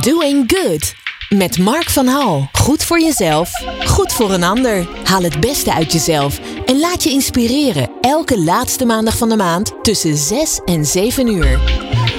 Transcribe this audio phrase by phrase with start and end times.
[0.00, 0.94] Doing Good.
[1.28, 2.48] Met Mark van Hal.
[2.52, 3.50] Goed voor jezelf,
[3.86, 4.88] goed voor een ander.
[5.04, 7.90] Haal het beste uit jezelf en laat je inspireren.
[8.00, 11.60] Elke laatste maandag van de maand tussen 6 en 7 uur.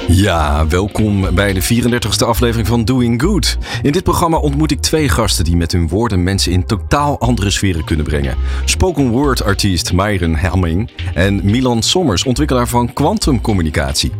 [0.07, 3.57] Ja, welkom bij de 34e aflevering van Doing Good.
[3.81, 7.49] In dit programma ontmoet ik twee gasten die met hun woorden mensen in totaal andere
[7.49, 8.37] sferen kunnen brengen.
[8.65, 14.11] Spoken word artiest Myron Helming en Milan Sommers, ontwikkelaar van kwantumcommunicatie.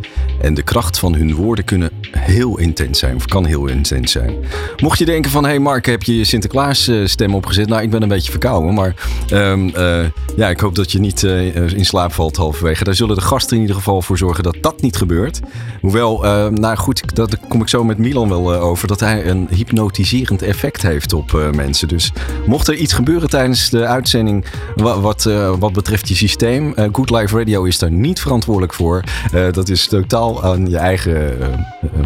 [0.42, 4.36] En de kracht van hun woorden kunnen heel intens zijn, of kan heel intens zijn.
[4.78, 7.68] Mocht je denken van, hé hey Mark, heb je je Sinterklaas eh, stem opgezet?
[7.68, 8.96] Nou, ik ben een beetje verkouden, maar
[9.34, 12.84] um, uh, ja, ik hoop dat je niet uh, in slaap valt halverwege.
[12.84, 15.40] Daar zullen de gasten in ieder geval voor zorgen dat dat niet gebeurt.
[15.82, 16.22] Hoewel,
[16.52, 20.82] nou goed, daar kom ik zo met Milan wel over, dat hij een hypnotiserend effect
[20.82, 21.88] heeft op mensen.
[21.88, 22.12] Dus
[22.46, 25.24] mocht er iets gebeuren tijdens de uitzending wat, wat,
[25.60, 29.04] wat betreft je systeem, Good Life Radio is daar niet verantwoordelijk voor.
[29.52, 31.38] dat is totaal aan je eigen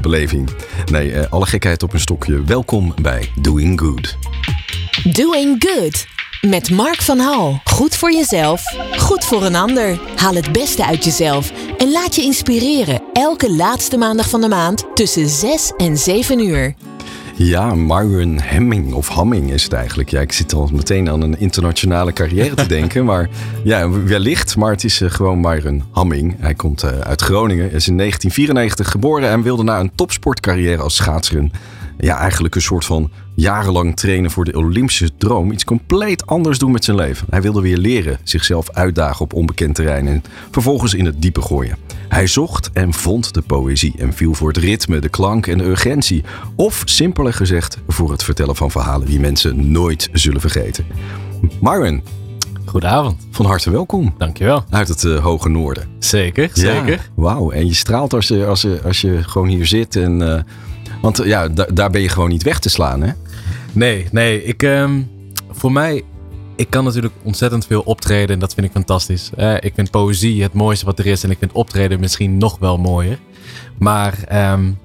[0.02, 0.50] beleving.
[0.92, 2.44] Nee, alle gekheid op een stokje.
[2.44, 4.18] Welkom bij Doing Good.
[5.04, 6.06] Doing Good.
[6.42, 7.62] Met Mark van Hal.
[7.64, 8.64] Goed voor jezelf,
[8.98, 10.00] goed voor een ander.
[10.16, 13.02] Haal het beste uit jezelf en laat je inspireren.
[13.14, 16.76] Elke laatste maandag van de maand tussen 6 en 7 uur.
[17.36, 20.10] Ja, Myron Hemming of Hamming is het eigenlijk.
[20.10, 23.06] Ja, ik zit al meteen aan een internationale carrière te denken.
[23.06, 23.30] Maar
[23.64, 24.56] ja, wellicht.
[24.58, 26.36] Maar het is uh, gewoon Myron Hamming.
[26.40, 27.72] Hij komt uh, uit Groningen.
[27.72, 31.50] Is in 1994 geboren en wilde na een topsportcarrière als schaatser
[32.04, 36.72] ja, eigenlijk een soort van jarenlang trainen voor de Olympische droom iets compleet anders doen
[36.72, 37.28] met zijn leven.
[37.30, 41.78] Hij wilde weer leren, zichzelf uitdagen op onbekend terrein en vervolgens in het diepe gooien.
[42.08, 45.64] Hij zocht en vond de poëzie en viel voor het ritme, de klank en de
[45.64, 46.24] urgentie.
[46.56, 50.86] Of simpeler gezegd, voor het vertellen van verhalen die mensen nooit zullen vergeten.
[51.60, 52.04] Marvin,
[52.66, 53.28] Goedenavond.
[53.32, 54.14] Van harte welkom.
[54.18, 54.64] Dankjewel.
[54.70, 55.88] Uit het uh, hoge noorden.
[56.00, 57.10] Zeker, zeker.
[57.16, 60.22] Wauw, en je straalt als je, als, je, als je gewoon hier zit en...
[60.22, 60.40] Uh,
[61.04, 63.12] want ja, daar ben je gewoon niet weg te slaan, hè?
[63.72, 64.44] Nee, nee.
[64.44, 65.10] Ik, um,
[65.52, 66.04] voor mij,
[66.56, 69.30] ik kan natuurlijk ontzettend veel optreden en dat vind ik fantastisch.
[69.60, 72.78] Ik vind poëzie het mooiste wat er is en ik vind optreden misschien nog wel
[72.78, 73.20] mooier.
[73.80, 74.18] Maar
[74.54, 74.78] um,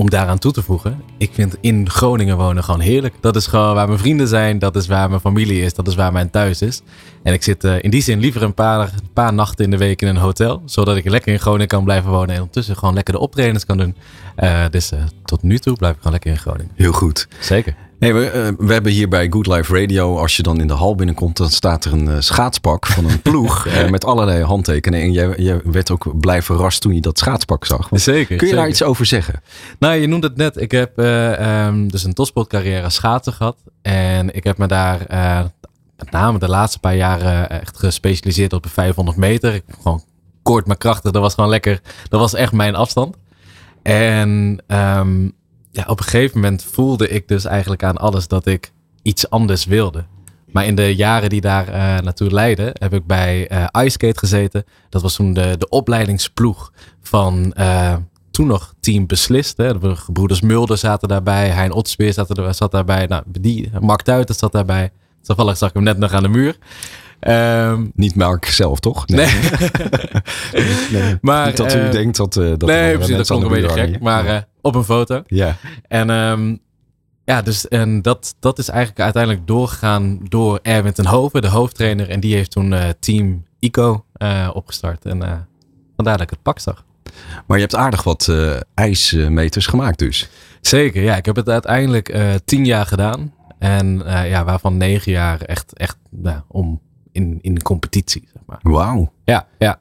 [0.00, 3.14] om daaraan toe te voegen, ik vind in Groningen wonen gewoon heerlijk.
[3.20, 5.94] Dat is gewoon waar mijn vrienden zijn, dat is waar mijn familie is, dat is
[5.94, 6.82] waar mijn thuis is.
[7.22, 9.76] En ik zit uh, in die zin liever een paar, een paar nachten in de
[9.76, 12.94] week in een hotel, zodat ik lekker in Groningen kan blijven wonen en ondertussen gewoon
[12.94, 13.96] lekker de optredens kan doen.
[14.36, 16.72] Uh, dus uh, tot nu toe blijf ik gewoon lekker in Groningen.
[16.74, 17.28] Heel goed.
[17.40, 17.74] Zeker.
[18.00, 20.72] Hey, we, uh, we, hebben hier bij Good Life Radio, als je dan in de
[20.72, 25.06] hal binnenkomt, dan staat er een uh, schaatspak van een ploeg uh, met allerlei handtekeningen.
[25.06, 27.88] En jij, jij, werd ook blij verrast toen je dat schaatspak zag.
[27.88, 28.26] Want zeker.
[28.26, 28.56] Kun je zeker.
[28.56, 29.42] daar iets over zeggen?
[29.78, 30.60] Nou, je noemde het net.
[30.60, 33.56] Ik heb um, dus een topsportcarrière als schaatser gehad.
[33.82, 34.98] En ik heb me daar
[35.96, 39.54] met name de laatste paar jaren echt gespecialiseerd op de 500 meter.
[39.54, 40.02] Ik, gewoon
[40.42, 41.10] kort maar krachtig.
[41.10, 41.80] Dat was gewoon lekker.
[42.08, 43.16] Dat was echt mijn afstand.
[43.82, 45.38] En um,
[45.70, 48.72] ja, op een gegeven moment voelde ik dus eigenlijk aan alles dat ik
[49.02, 50.04] iets anders wilde.
[50.46, 54.64] Maar in de jaren die daar uh, naartoe leidden, heb ik bij uh, iSkate gezeten.
[54.88, 56.72] Dat was toen de, de opleidingsploeg
[57.02, 57.96] van uh,
[58.30, 59.56] toen nog Team Beslist.
[59.56, 59.78] Hè.
[59.78, 63.06] De gebroeders Mulder zaten daarbij, Hein Otspeer zat, er, zat daarbij.
[63.06, 64.90] Nou, die, Mark Tuitert zat daarbij.
[65.22, 66.58] Toevallig zag ik hem net nog aan de muur.
[67.28, 69.06] Um, niet Mark zelf, toch?
[69.08, 69.26] Nee.
[70.52, 71.02] nee.
[71.02, 71.18] nee.
[71.20, 72.36] maar, niet dat u uh, denkt dat...
[72.36, 74.00] Uh, dat nee, precies, dat klonk een beetje gek.
[74.00, 75.22] Maar uh, op een foto.
[75.26, 75.56] Ja.
[75.88, 76.60] En um,
[77.24, 82.08] ja, dus en dat, dat is eigenlijk uiteindelijk doorgegaan door Erwin ten Hoven, de hoofdtrainer.
[82.08, 84.04] En die heeft toen Team ICO
[84.52, 85.04] opgestart.
[85.04, 85.48] En
[85.96, 86.84] vandaar dat ik het pak zag.
[87.46, 88.32] Maar je hebt aardig wat
[88.74, 90.28] ijsmeters gemaakt dus.
[90.60, 91.16] Zeker, ja.
[91.16, 93.34] Ik heb het uiteindelijk tien jaar gedaan.
[93.58, 96.80] En ja, waarvan negen jaar echt, echt nou, om
[97.12, 98.28] in, in de competitie.
[98.32, 98.58] Zeg maar.
[98.62, 99.12] Wauw.
[99.24, 99.80] Ja, ja.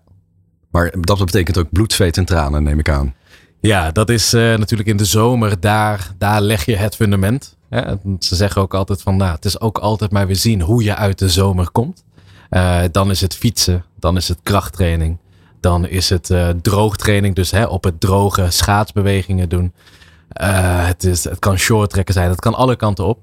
[0.71, 3.15] Maar dat betekent ook bloed, zweet en tranen, neem ik aan.
[3.59, 7.57] Ja, dat is uh, natuurlijk in de zomer, daar, daar leg je het fundament.
[7.69, 10.83] Ja, ze zeggen ook altijd van, nou, het is ook altijd maar weer zien hoe
[10.83, 12.03] je uit de zomer komt.
[12.49, 15.17] Uh, dan is het fietsen, dan is het krachttraining,
[15.59, 19.73] dan is het uh, droogtraining, dus hè, op het droge schaatsbewegingen doen.
[20.33, 23.19] het, is, het kan shorttrekken zijn, het kan alle kanten op.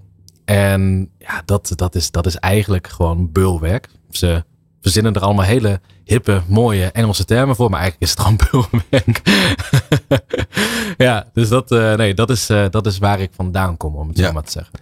[0.46, 3.88] En ja, dat, dat, is, dat is eigenlijk gewoon beulwerk.
[4.10, 4.44] Ze
[4.80, 9.22] verzinnen er allemaal hele hippe, mooie Engelse termen voor, maar eigenlijk is het gewoon beulwerk.
[11.06, 14.08] ja, dus dat, uh, nee, dat, is, uh, dat is waar ik vandaan kom, om
[14.08, 14.26] het ja.
[14.26, 14.78] zo maar te zeggen.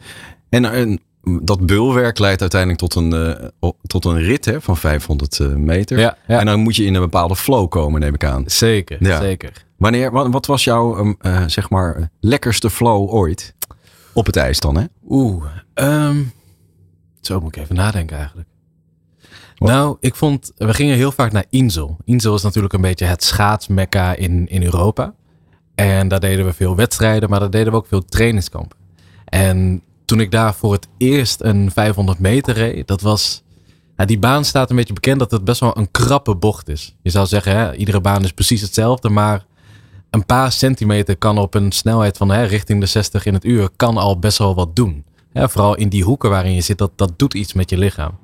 [0.48, 1.00] En, en
[1.42, 3.14] dat beulwerk leidt uiteindelijk tot een,
[3.60, 5.98] uh, tot een rit hè, van 500 meter.
[5.98, 6.38] Ja, ja.
[6.38, 8.44] En dan moet je in een bepaalde flow komen, neem ik aan.
[8.46, 9.52] Zeker, zeker.
[9.76, 11.16] Wanneer, wat, wat was jouw,
[11.46, 13.53] zeg maar, lekkerste flow ooit?
[14.14, 14.84] Op het ijs dan, hè?
[15.08, 15.44] Oeh,
[15.74, 16.32] um,
[17.20, 18.48] zo moet ik even nadenken eigenlijk.
[19.56, 19.68] Wat?
[19.68, 21.96] Nou, ik vond, we gingen heel vaak naar Insel.
[22.04, 25.14] Insel is natuurlijk een beetje het schaatsmekka in, in Europa.
[25.74, 28.78] En daar deden we veel wedstrijden, maar daar deden we ook veel trainingskampen.
[29.24, 33.42] En toen ik daar voor het eerst een 500 meter reed, dat was.
[33.96, 36.96] Nou, die baan staat een beetje bekend dat het best wel een krappe bocht is.
[37.02, 39.44] Je zou zeggen, hè, iedere baan is precies hetzelfde, maar
[40.14, 43.68] een paar centimeter kan op een snelheid van hè, richting de 60 in het uur
[43.76, 45.04] kan al best wel wat doen.
[45.32, 48.18] vooral in die hoeken waarin je zit, dat, dat doet iets met je lichaam.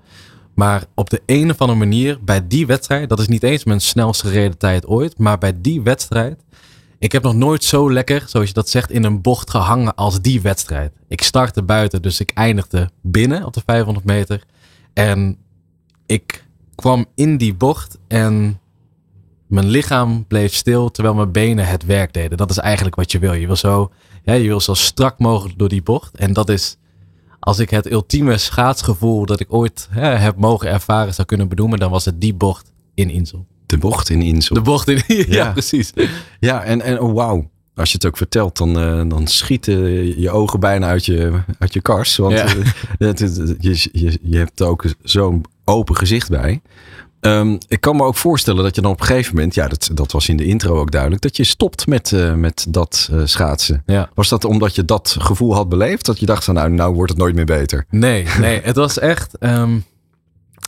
[0.54, 3.80] Maar op de een of andere manier, bij die wedstrijd, dat is niet eens mijn
[3.80, 6.44] snelste gereden tijd ooit, maar bij die wedstrijd,
[6.98, 10.20] ik heb nog nooit zo lekker, zoals je dat zegt, in een bocht gehangen als
[10.20, 10.92] die wedstrijd.
[11.08, 14.42] Ik startte buiten, dus ik eindigde binnen op de 500 meter.
[14.92, 15.36] En
[16.06, 16.44] ik
[16.74, 18.60] kwam in die bocht en
[19.50, 22.38] mijn lichaam bleef stil terwijl mijn benen het werk deden.
[22.38, 23.32] Dat is eigenlijk wat je wil.
[23.32, 23.90] Je wil zo,
[24.22, 26.16] ja, je wil zo strak mogelijk door die bocht.
[26.16, 26.76] En dat is,
[27.40, 31.78] als ik het ultieme schaatsgevoel dat ik ooit hè, heb mogen ervaren zou kunnen benoemen,
[31.78, 33.46] dan was het die bocht in Insel.
[33.66, 34.54] De bocht in Insel.
[34.54, 35.92] De bocht in ja, ja, precies.
[36.40, 37.50] Ja, en, en oh, wauw.
[37.74, 39.80] Als je het ook vertelt, dan, uh, dan schieten
[40.20, 42.16] je ogen bijna uit je, uit je kars.
[42.16, 42.54] Want ja.
[42.98, 43.12] uh,
[43.58, 46.60] je, je, je hebt ook zo'n open gezicht bij.
[47.20, 49.90] Um, ik kan me ook voorstellen dat je dan op een gegeven moment, ja, dat,
[49.92, 53.20] dat was in de intro ook duidelijk, dat je stopt met, uh, met dat uh,
[53.24, 53.82] schaatsen.
[53.86, 54.10] Ja.
[54.14, 56.06] Was dat omdat je dat gevoel had beleefd?
[56.06, 57.86] Dat je dacht van nou, nou wordt het nooit meer beter?
[57.90, 59.36] Nee, nee, het was echt.
[59.40, 59.84] Um,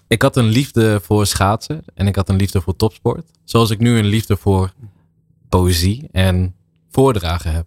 [0.07, 3.31] ik had een liefde voor schaatsen en ik had een liefde voor topsport.
[3.45, 4.73] Zoals ik nu een liefde voor
[5.49, 6.55] poëzie en
[6.91, 7.67] voordragen heb.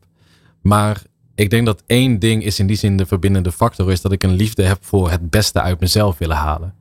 [0.61, 1.01] Maar
[1.35, 4.23] ik denk dat één ding is in die zin de verbindende factor, is dat ik
[4.23, 6.73] een liefde heb voor het beste uit mezelf willen halen.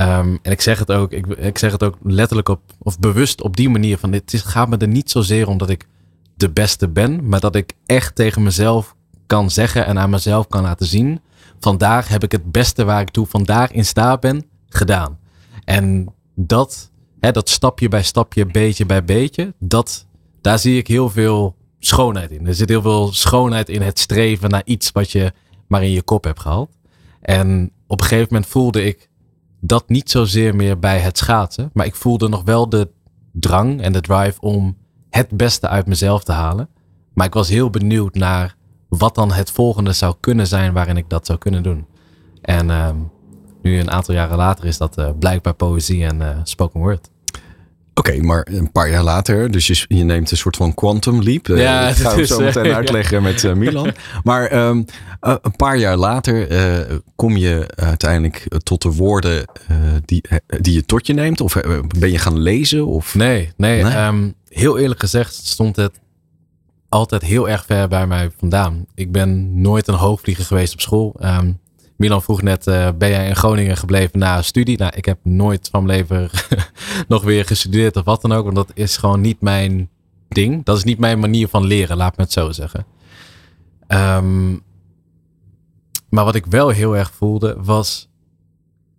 [0.00, 3.42] Um, en ik zeg het ook, ik, ik, zeg het ook letterlijk op, of bewust
[3.42, 5.86] op die manier van dit gaat me er niet zozeer om dat ik
[6.34, 8.94] de beste ben, maar dat ik echt tegen mezelf
[9.26, 11.20] kan zeggen en aan mezelf kan laten zien.
[11.58, 15.18] Vandaag heb ik het beste waar ik toe vandaag in staat ben gedaan.
[15.64, 20.06] En dat, hè, dat stapje bij stapje, beetje bij beetje, dat,
[20.40, 22.46] daar zie ik heel veel schoonheid in.
[22.46, 25.32] Er zit heel veel schoonheid in het streven naar iets wat je
[25.66, 26.78] maar in je kop hebt gehaald.
[27.20, 29.09] En op een gegeven moment voelde ik
[29.60, 31.70] dat niet zozeer meer bij het schaatsen.
[31.72, 32.90] Maar ik voelde nog wel de
[33.32, 34.76] drang en de drive om
[35.10, 36.68] het beste uit mezelf te halen.
[37.14, 38.56] Maar ik was heel benieuwd naar
[38.88, 41.86] wat dan het volgende zou kunnen zijn waarin ik dat zou kunnen doen.
[42.42, 42.88] En uh,
[43.62, 47.09] nu een aantal jaren later is dat uh, blijkbaar poëzie en uh, spoken word.
[48.00, 51.48] Oké, maar een paar jaar later, dus je, je, neemt een soort van quantum leap.
[51.48, 53.92] Eh, ja, dat gaan we zo meteen uitleggen met uh, Milan.
[54.22, 54.84] Maar um,
[55.20, 56.48] uh, een paar jaar later
[57.16, 59.44] kom je uiteindelijk tot de woorden
[60.04, 60.24] die,
[60.60, 61.40] die je tot je neemt?
[61.40, 61.56] Of
[61.98, 62.86] ben je gaan lezen?
[62.86, 63.14] Of?
[63.14, 63.82] Nee, nee.
[63.82, 63.96] nee?
[63.96, 65.92] Um, heel eerlijk gezegd stond het
[66.88, 68.86] altijd heel erg ver bij mij vandaan.
[68.94, 71.16] Ik ben nooit een hoogvlieger geweest op school.
[71.22, 71.58] Um,
[72.00, 74.78] Milan vroeg net, uh, ben jij in Groningen gebleven na studie?
[74.78, 76.30] Nou, ik heb nooit van mijn leven
[77.08, 78.44] nog weer gestudeerd of wat dan ook.
[78.44, 79.88] Want dat is gewoon niet mijn
[80.28, 80.64] ding.
[80.64, 82.86] Dat is niet mijn manier van leren, laat me het zo zeggen.
[83.88, 84.62] Um,
[86.08, 88.08] maar wat ik wel heel erg voelde was,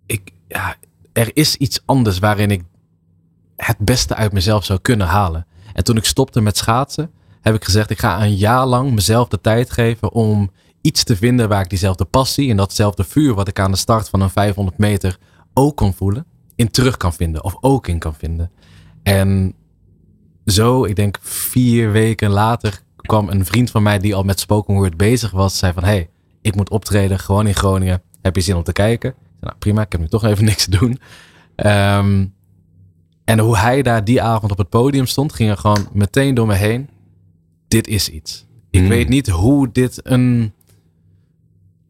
[0.06, 0.76] ik, ja,
[1.12, 2.62] er is iets anders waarin ik
[3.56, 5.46] het beste uit mezelf zou kunnen halen.
[5.72, 7.10] En toen ik stopte met schaatsen,
[7.40, 10.50] heb ik gezegd, ik ga een jaar lang mezelf de tijd geven om
[10.82, 14.08] iets te vinden waar ik diezelfde passie en datzelfde vuur wat ik aan de start
[14.08, 15.18] van een 500 meter
[15.54, 18.50] ook kon voelen, in terug kan vinden of ook in kan vinden.
[19.02, 19.54] En
[20.46, 24.74] zo, ik denk vier weken later, kwam een vriend van mij die al met spoken
[24.74, 26.10] word bezig was, zei van hey,
[26.40, 28.02] ik moet optreden gewoon in Groningen.
[28.22, 29.14] Heb je zin om te kijken?
[29.40, 30.98] Nou prima, ik heb nu toch even niks te doen.
[31.56, 32.34] Um,
[33.24, 36.46] en hoe hij daar die avond op het podium stond, ging er gewoon meteen door
[36.46, 36.88] me heen.
[37.68, 38.46] Dit is iets.
[38.70, 38.88] Ik hmm.
[38.88, 40.52] weet niet hoe dit een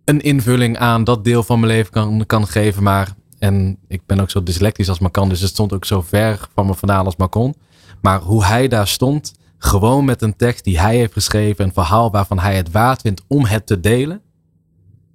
[0.04, 2.82] een invulling aan dat deel van mijn leven kan, geven.
[2.82, 6.00] Maar, en ik ben ook zo dyslectisch als maar kan, dus het stond ook zo
[6.00, 7.54] ver van me vandaan als maar kon.
[8.00, 12.10] Maar hoe hij daar stond, gewoon met een tekst die hij heeft geschreven, een verhaal
[12.10, 14.20] waarvan hij het waard vindt om het te delen.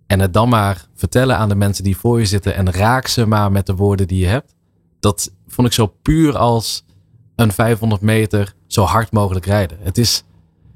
[0.08, 3.26] En het dan maar vertellen aan de mensen die voor je zitten en raak ze
[3.26, 4.56] maar met de woorden die je hebt.
[5.00, 6.86] Dat vond ik zo puur als
[7.36, 9.78] een 500 meter zo hard mogelijk rijden.
[9.82, 10.24] Het is,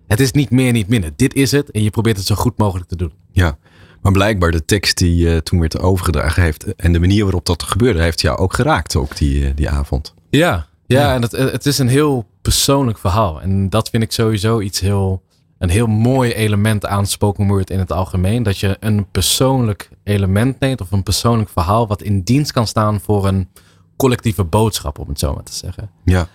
[0.07, 1.11] het is niet meer, niet minder.
[1.15, 3.13] Dit is het en je probeert het zo goed mogelijk te doen.
[3.31, 3.57] Ja,
[4.01, 7.63] maar blijkbaar de tekst die uh, toen werd overgedragen heeft en de manier waarop dat
[7.63, 10.13] gebeurde, heeft jou ook geraakt ook die, uh, die avond.
[10.29, 13.41] Ja, ja, en het, het is een heel persoonlijk verhaal.
[13.41, 15.21] En dat vind ik sowieso iets heel,
[15.57, 18.43] een heel mooi element aan spoken word in het algemeen.
[18.43, 22.99] Dat je een persoonlijk element neemt of een persoonlijk verhaal wat in dienst kan staan
[22.99, 23.49] voor een
[23.97, 25.89] collectieve boodschap, om het zo maar te zeggen.
[26.05, 26.27] Ja.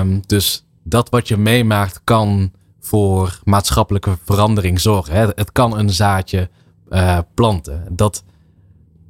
[0.00, 5.14] Um, dus dat wat je meemaakt kan voor maatschappelijke verandering zorgen.
[5.14, 5.26] Hè.
[5.34, 6.48] Het kan een zaadje
[6.90, 7.84] uh, planten.
[7.90, 8.24] Dat,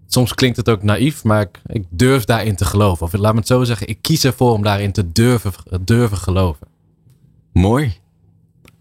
[0.06, 3.06] soms klinkt het ook naïef, maar ik, ik, durf daarin te geloven.
[3.06, 6.66] Of laat me het zo zeggen, ik kies ervoor om daarin te durven, durven geloven.
[7.52, 7.94] Mooi.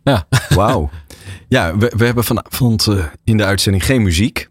[0.04, 0.28] Ja.
[0.50, 0.90] Wauw.
[1.48, 4.50] Ja, we, we hebben vanavond uh, in de uitzending geen muziek.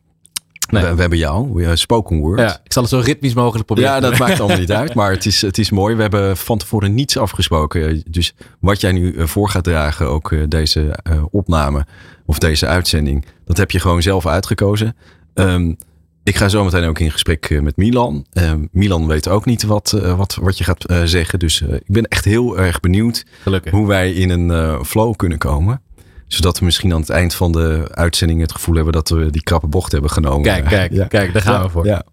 [0.71, 0.83] Nee.
[0.83, 2.39] We, we, hebben jou, uh, spoken word.
[2.39, 3.91] Ja, ik zal het zo ritmisch mogelijk proberen.
[3.91, 4.95] Ja, dat maakt allemaal niet uit.
[4.95, 5.95] Maar het is, het is mooi.
[5.95, 8.03] We hebben van tevoren niets afgesproken.
[8.11, 10.99] Dus wat jij nu uh, voor gaat dragen, ook uh, deze
[11.31, 11.87] opname
[12.27, 14.97] of deze uitzending, dat heb je gewoon zelf uitgekozen.
[15.35, 15.77] Um,
[16.23, 18.27] ik ga zo meteen ook in gesprek met Milan.
[18.33, 21.39] Um, Milan weet ook niet wat, wat, wat je gaat zeggen.
[21.39, 23.73] Dus ik ben echt heel erg benieuwd Gelukkig.
[23.73, 25.81] hoe wij in een flow kunnen komen
[26.29, 29.43] zodat we misschien aan het eind van de uitzending het gevoel hebben dat we die
[29.43, 30.43] krappe bocht hebben genomen.
[30.43, 31.07] Kijk, kijk, ja.
[31.07, 31.87] kijk, daar gaan ja, we voor.
[31.87, 32.05] Ja.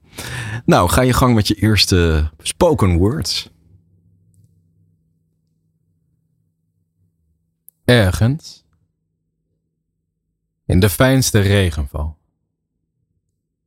[0.66, 3.50] Nou, ga je gang met je eerste spoken words.
[7.86, 8.66] Ergens
[10.66, 12.18] in de fijnste regenval,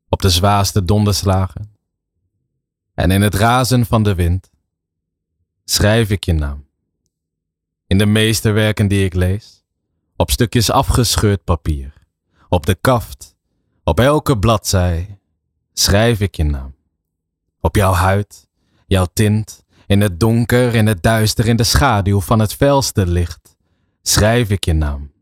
[0.09, 1.77] op de zwaarste donderslagen
[2.95, 4.51] en in het razen van de wind
[5.65, 6.67] schrijf ik je naam.
[7.87, 9.58] In de meeste werken die ik lees,
[10.21, 11.93] op stukjes afgescheurd papier,
[12.49, 13.37] op de kaft,
[13.85, 15.19] op elke bladzij,
[15.73, 16.75] schrijf ik je naam.
[17.61, 18.49] Op jouw huid,
[18.87, 23.57] jouw tint, in het donker, in het duister, in de schaduw van het felste licht,
[24.03, 25.13] schrijf ik je naam.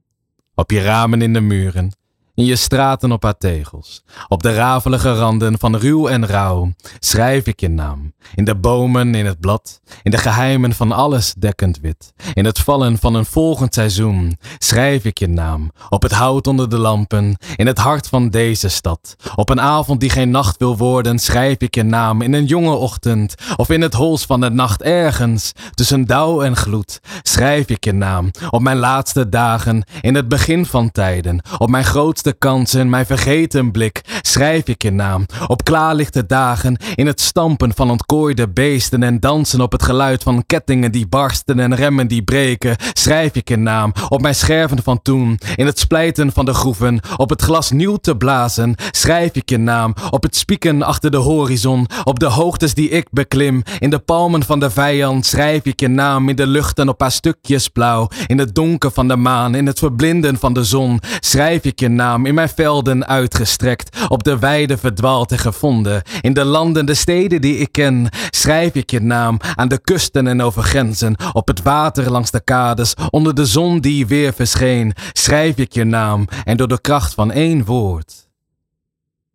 [0.54, 1.96] Op je ramen in de muren,
[2.36, 7.46] in je straten op haar tegels, op de rafelige randen van ruw en rauw, schrijf
[7.46, 8.14] ik je naam.
[8.34, 12.58] In de bomen, in het blad, in de geheimen van alles dekkend wit, in het
[12.58, 15.70] vallen van een volgend seizoen, schrijf ik je naam.
[15.88, 20.00] Op het hout onder de lampen, in het hart van deze stad, op een avond
[20.00, 22.22] die geen nacht wil worden, schrijf ik je naam.
[22.22, 26.56] In een jonge ochtend, of in het hols van de nacht ergens, tussen dauw en
[26.56, 28.30] gloed, schrijf ik je naam.
[28.50, 33.06] Op mijn laatste dagen, in het begin van tijden, op mijn grootste de kansen, mijn
[33.06, 35.26] vergeten blik, schrijf ik je naam.
[35.47, 40.45] Op klaarlichte dagen, in het stampen van ontkooide beesten en dansen op het geluid van
[40.47, 43.92] kettingen die barsten en remmen die breken, schrijf ik je naam.
[44.09, 47.97] Op mijn scherven van toen, in het splijten van de groeven, op het glas nieuw
[47.97, 49.95] te blazen, schrijf ik je naam.
[50.11, 54.42] Op het spieken achter de horizon, op de hoogtes die ik beklim, in de palmen
[54.42, 56.28] van de vijand, schrijf ik je naam.
[56.28, 59.66] In de lucht en op haar stukjes blauw, in het donker van de maan, in
[59.66, 64.38] het verblinden van de zon, schrijf ik je naam in mijn velden uitgestrekt, op de
[64.38, 66.02] weide verdwaald en gevonden.
[66.20, 70.26] In de landen, de steden die ik ken, schrijf ik je naam aan de kusten
[70.26, 74.92] en over grenzen, op het water langs de kades, onder de zon die weer verscheen,
[75.12, 78.26] schrijf ik je naam en door de kracht van één woord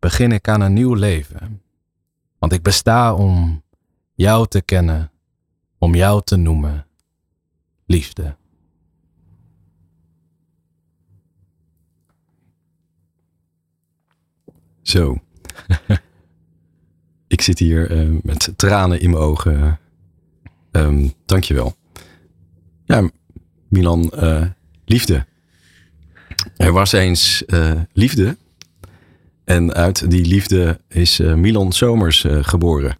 [0.02, 1.62] begin ik aan een nieuw leven.
[2.38, 3.62] Want ik besta om
[4.14, 5.10] jou te kennen,
[5.78, 6.86] om jou te noemen,
[7.86, 8.36] liefde.
[14.92, 15.18] Zo.
[17.26, 19.78] ik zit hier uh, met tranen in mijn ogen.
[20.70, 21.74] Um, dankjewel.
[22.84, 23.10] Ja,
[23.68, 24.46] Milan, uh,
[24.84, 25.26] liefde.
[26.56, 28.36] Er was eens uh, liefde.
[29.44, 32.96] En uit die liefde is Milan Somers geboren.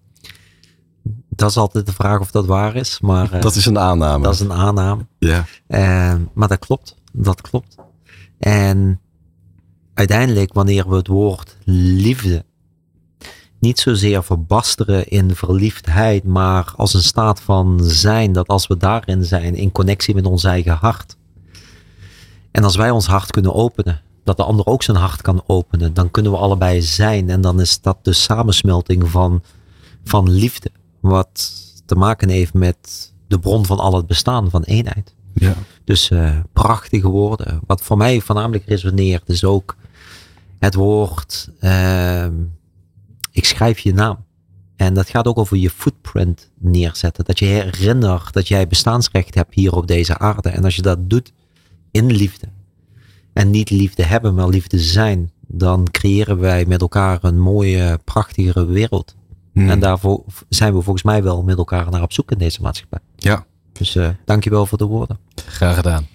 [1.28, 3.00] Dat is altijd de vraag of dat waar is.
[3.00, 4.24] Maar, dat is een aanname.
[4.24, 5.06] Dat is een aanname.
[5.18, 5.46] Ja.
[6.34, 6.96] maar dat klopt.
[7.12, 7.76] Dat klopt.
[8.38, 9.01] En
[9.94, 12.44] uiteindelijk, wanneer we het woord liefde
[13.62, 19.24] niet zozeer verbasteren in verliefdheid, maar als een staat van zijn, dat als we daarin
[19.24, 21.16] zijn, in connectie met ons eigen hart.
[22.50, 25.94] En als wij ons hart kunnen openen, dat de ander ook zijn hart kan openen,
[25.94, 27.30] dan kunnen we allebei zijn.
[27.30, 29.42] En dan is dat de samensmelting van,
[30.04, 30.70] van liefde,
[31.00, 31.52] wat
[31.86, 35.14] te maken heeft met de bron van al het bestaan, van eenheid.
[35.34, 35.54] Ja.
[35.84, 37.60] Dus uh, prachtige woorden.
[37.66, 39.76] Wat voor mij voornamelijk resoneert is ook
[40.62, 42.26] het woord, uh,
[43.30, 44.24] ik schrijf je naam.
[44.76, 47.24] En dat gaat ook over je footprint neerzetten.
[47.24, 50.48] Dat je herinnert dat jij bestaansrecht hebt hier op deze aarde.
[50.48, 51.32] En als je dat doet
[51.90, 52.46] in liefde.
[53.32, 55.30] En niet liefde hebben, maar liefde zijn.
[55.46, 59.16] Dan creëren wij met elkaar een mooie, prachtigere wereld.
[59.52, 59.70] Hmm.
[59.70, 63.00] En daarvoor zijn we volgens mij wel met elkaar naar op zoek in deze maatschappij.
[63.16, 63.46] Ja.
[63.72, 65.18] Dus uh, dankjewel voor de woorden.
[65.34, 66.06] Graag gedaan.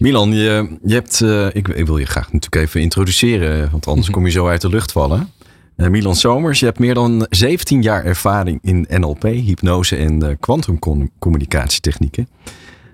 [0.00, 4.10] Milan, je, je hebt, uh, ik, ik, wil je graag natuurlijk even introduceren, want anders
[4.14, 5.32] kom je zo uit de lucht vallen.
[5.76, 12.28] Uh, Milan Somers, je hebt meer dan 17 jaar ervaring in NLP, hypnose en kwantumcommunicatietechnieken.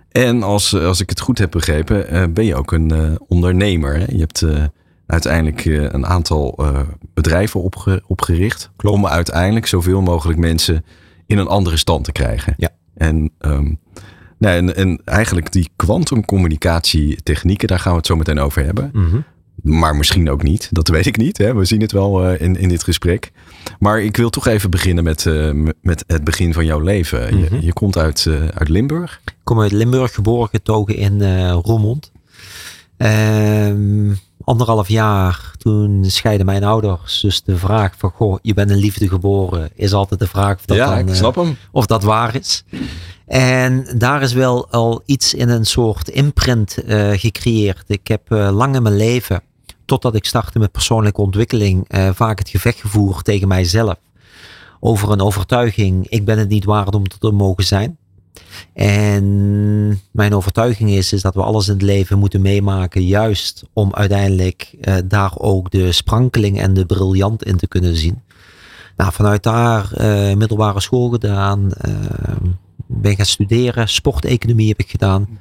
[0.09, 3.99] en als, als ik het goed heb begrepen, ben je ook een ondernemer.
[3.99, 4.05] Hè?
[4.09, 4.45] Je hebt
[5.07, 6.59] uiteindelijk een aantal
[7.15, 8.97] bedrijven opge, opgericht Klopt.
[8.97, 10.85] om uiteindelijk zoveel mogelijk mensen
[11.27, 12.55] in een andere stand te krijgen.
[12.57, 12.71] Ja.
[12.95, 13.79] En um,
[14.39, 18.91] Nee, en, en eigenlijk die kwantumcommunicatietechnieken, daar gaan we het zo meteen over hebben.
[18.93, 19.25] Mm -hmm.
[19.63, 20.69] Maar misschien ook niet.
[20.73, 21.39] Dat weet ik niet.
[21.39, 21.55] Hè.
[21.55, 23.33] We zien het wel uh, in, in dit gesprek.
[23.79, 27.35] Maar ik wil toch even beginnen met, uh, met het begin van jouw leven.
[27.35, 27.57] Mm -hmm.
[27.57, 29.21] je, je, komt uit, uh, uit Limburg.
[29.25, 32.13] Ik kom uit Limburg, geboren getogen in Roermond.
[32.97, 34.13] Ehm,
[34.45, 37.21] anderhalf jaar, toen scheiden mijn ouders.
[37.21, 40.65] Dus de vraag van, goh, je bent een liefde geboren, is altijd de vraag of
[40.65, 41.57] dat, ja, dan, ik eh, snap hem.
[41.71, 42.65] of dat waar is.
[43.27, 47.85] En daar is wel al iets in een soort imprint eh, gecreëerd.
[47.87, 49.43] Ik heb eh, lang in mijn leven,
[49.85, 53.97] totdat ik startte met persoonlijke ontwikkeling, eh, vaak het gevecht gevoerd tegen mijzelf.
[54.81, 57.99] Over een overtuiging, ik ben het niet waard om te mogen zijn.
[58.73, 63.95] En mijn overtuiging is, is dat we alles in het leven moeten meemaken, juist om
[63.95, 68.23] uiteindelijk daar ook de sprankeling en de briljant in te kunnen zien.
[68.97, 69.91] Nou, vanuit daar
[70.37, 71.93] middelbare school gedaan, eh,
[72.87, 75.39] ben gaan studeren, sporteconomie heb ik gedaan.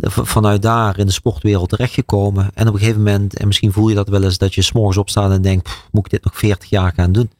[0.00, 2.50] Vanuit daar in de sportwereld terechtgekomen.
[2.54, 4.96] En op een gegeven moment, en misschien voel je dat wel eens, dat je s'morgens
[4.96, 7.30] opstaat en denkt, "Pff, moet ik dit nog 40 jaar gaan doen?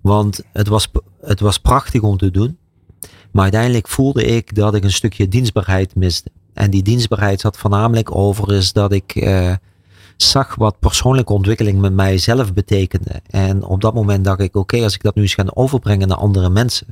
[0.00, 0.88] Want het was,
[1.20, 2.58] het was prachtig om te doen.
[3.30, 6.30] Maar uiteindelijk voelde ik dat ik een stukje dienstbaarheid miste.
[6.54, 9.54] En die dienstbaarheid zat voornamelijk over is dat ik eh,
[10.16, 13.20] zag wat persoonlijke ontwikkeling met mijzelf betekende.
[13.26, 16.16] En op dat moment dacht ik, oké, als ik dat nu eens ga overbrengen naar
[16.16, 16.86] andere mensen.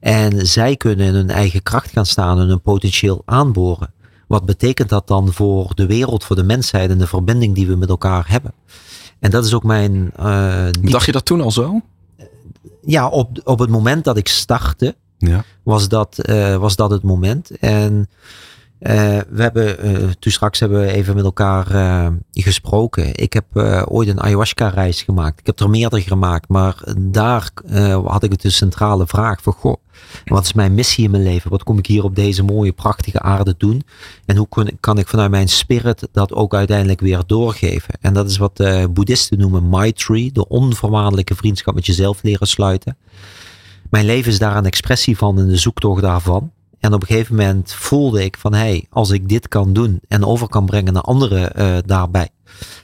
[0.00, 3.92] En zij kunnen in hun eigen kracht gaan staan en hun potentieel aanboren.
[4.26, 7.76] Wat betekent dat dan voor de wereld, voor de mensheid en de verbinding die we
[7.76, 8.52] met elkaar hebben?
[9.18, 10.12] En dat is ook mijn.
[10.70, 11.80] diep- Dacht je dat toen al zo?
[12.82, 15.44] ja, op, op het moment dat ik startte, Ja.
[15.62, 17.50] was dat, eh, was dat het moment.
[17.58, 18.08] En
[18.80, 23.16] we hebben, eh, toen straks hebben we even met elkaar eh, gesproken.
[23.16, 25.40] Ik heb eh, ooit een ayahuasca-reis gemaakt.
[25.40, 29.52] Ik heb er meerdere gemaakt, maar daar eh, had ik het de centrale vraag van,
[29.52, 29.76] goh,
[30.24, 31.50] wat is mijn missie in mijn leven?
[31.50, 33.82] Wat kom ik hier op deze mooie, prachtige aarde doen?
[34.26, 34.48] En hoe
[34.80, 37.94] kan ik vanuit mijn spirit dat ook uiteindelijk weer doorgeven?
[38.00, 42.96] En dat is wat de boeddhisten noemen Maitri, de onvoorwaardelijke vriendschap met jezelf leren sluiten.
[43.90, 46.50] Mijn leven is daar een expressie van en de zoektocht daarvan.
[46.80, 50.00] En op een gegeven moment voelde ik van, hé, hey, als ik dit kan doen
[50.08, 52.28] en over kan brengen naar anderen eh, daarbij.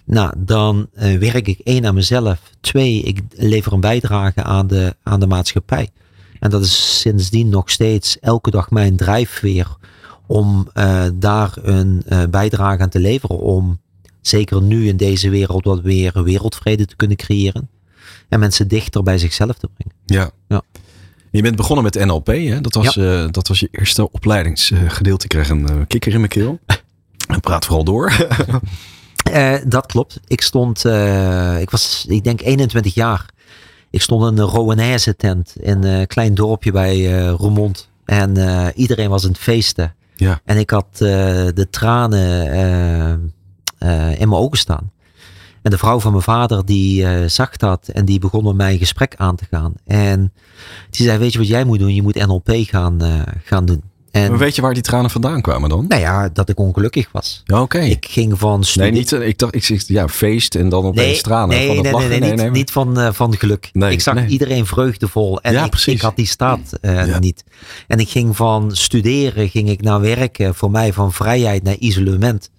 [0.05, 2.41] Nou, dan eh, werk ik één aan mezelf.
[2.61, 5.91] Twee, ik lever een bijdrage aan de, aan de maatschappij.
[6.41, 9.77] En dat is sindsdien nog steeds elke dag mijn drijfveer
[10.27, 13.39] om eh, daar een bijdrage aan te leveren.
[13.39, 13.81] Om
[14.21, 17.69] zeker nu in deze wereld wat weer wereldvrede te kunnen creëren.
[18.29, 19.95] En mensen dichter bij zichzelf te brengen.
[20.07, 20.31] Ja.
[20.49, 20.63] Ja.
[21.37, 22.61] Je bent begonnen met NLP, hè?
[22.61, 25.25] Dat, was, eh, dat was je eerste opleidingsgedeelte.
[25.25, 26.59] Ik kreeg een eh, kikker in mijn keel.
[27.27, 28.13] En praat vooral door.
[29.33, 30.21] Eh, dat klopt.
[30.27, 30.85] Ik stond,
[31.61, 33.27] ik was, ik denk 21 jaar.
[33.91, 37.89] Ik stond in een Roanaise tent in een klein dorpje bij Roermond.
[38.05, 38.37] En
[38.75, 39.95] iedereen was aan het feesten.
[40.15, 40.41] Ja.
[40.45, 42.47] En ik had de tranen
[44.19, 44.91] in mijn ogen staan.
[45.67, 48.73] En de vrouw van mijn vader die eh, zag dat en die begon met mij
[48.73, 49.73] een gesprek aan te gaan.
[49.87, 50.33] En
[50.91, 51.95] die zei, weet je wat jij moet doen?
[51.95, 53.83] Je moet NLP gaan, eh, gaan doen.
[54.11, 55.85] En Maar weet je waar die tranen vandaan kwamen dan?
[55.89, 57.43] nou ja, dat ik ongelukkig was.
[57.45, 57.79] Ja, oké.
[57.79, 58.93] Ik ging van Nee, studie.
[58.93, 59.13] niet.
[59.13, 61.49] eh, Ik dacht, ik zeg, ja, feest en dan opeens tranen.
[61.57, 62.09] Nee, van nee, nee, lachen.
[62.11, 63.71] nee, niet, maar- niet van, van geluk.
[63.73, 64.27] Nee, ik zag nee.
[64.27, 65.95] iedereen vreugdevol en Ja, ik, precies.
[65.95, 67.19] ik had die staat Ja.
[67.19, 67.45] niet.
[67.87, 72.51] En ik ging van studeren, ging ik naar werken, voor mij van vrijheid naar isolement.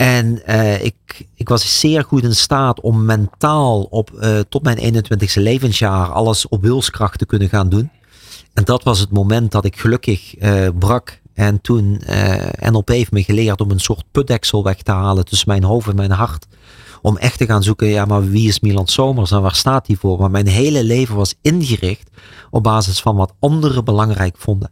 [0.00, 4.94] En eh, ik, ik was zeer goed in staat om mentaal op, eh, tot mijn
[4.94, 7.90] 21ste levensjaar alles op wilskracht te kunnen gaan doen.
[8.52, 11.20] En dat was het moment dat ik gelukkig eh, brak.
[11.34, 12.00] En toen
[12.70, 15.96] NLP heeft me geleerd om een soort putdeksel weg te halen tussen mijn hoofd en
[15.96, 16.46] mijn hart.
[17.02, 19.96] Om echt te gaan zoeken, ja, maar wie is Milan Somers en waar staat hij
[19.96, 20.18] voor?
[20.18, 22.10] Maar mijn hele leven was ingericht
[22.50, 24.70] op basis van wat anderen belangrijk vonden.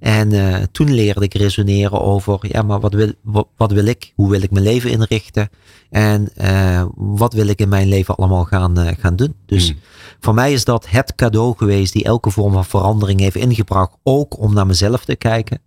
[0.00, 4.12] En eh, toen leerde ik resoneren over, ja, maar wat wil, wat, wat wil ik?
[4.14, 5.48] Hoe wil ik mijn leven inrichten?
[5.90, 9.34] En eh, wat wil ik in mijn leven allemaal gaan, eh, gaan doen?
[9.46, 9.78] Dus Hmm.
[10.20, 13.96] voor mij is dat het cadeau geweest die elke vorm van verandering heeft ingebracht.
[14.02, 15.60] Ook om naar mezelf te kijken.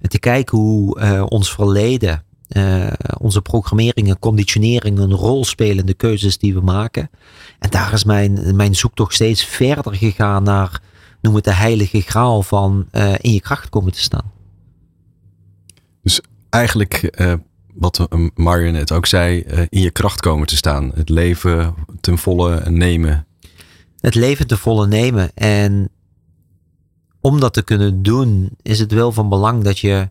[0.00, 2.24] En te kijken hoe ons verleden,
[3.18, 7.10] onze programmeringen, conditioneringen een rol spelen in de keuzes die we maken.
[7.58, 10.80] En daar is mijn, mijn zoektocht steeds verder gegaan naar,
[11.24, 14.32] noem het de heilige graal van eh, in je kracht komen te staan.
[16.50, 17.34] Eigenlijk, eh,
[17.74, 20.90] wat Marion net ook zei, eh, in je kracht komen te staan.
[20.94, 23.26] Het leven ten volle nemen.
[24.00, 25.34] het leven te volle nemen.
[25.34, 25.88] En
[27.20, 30.08] om dat te kunnen doen, is het wel van belang dat je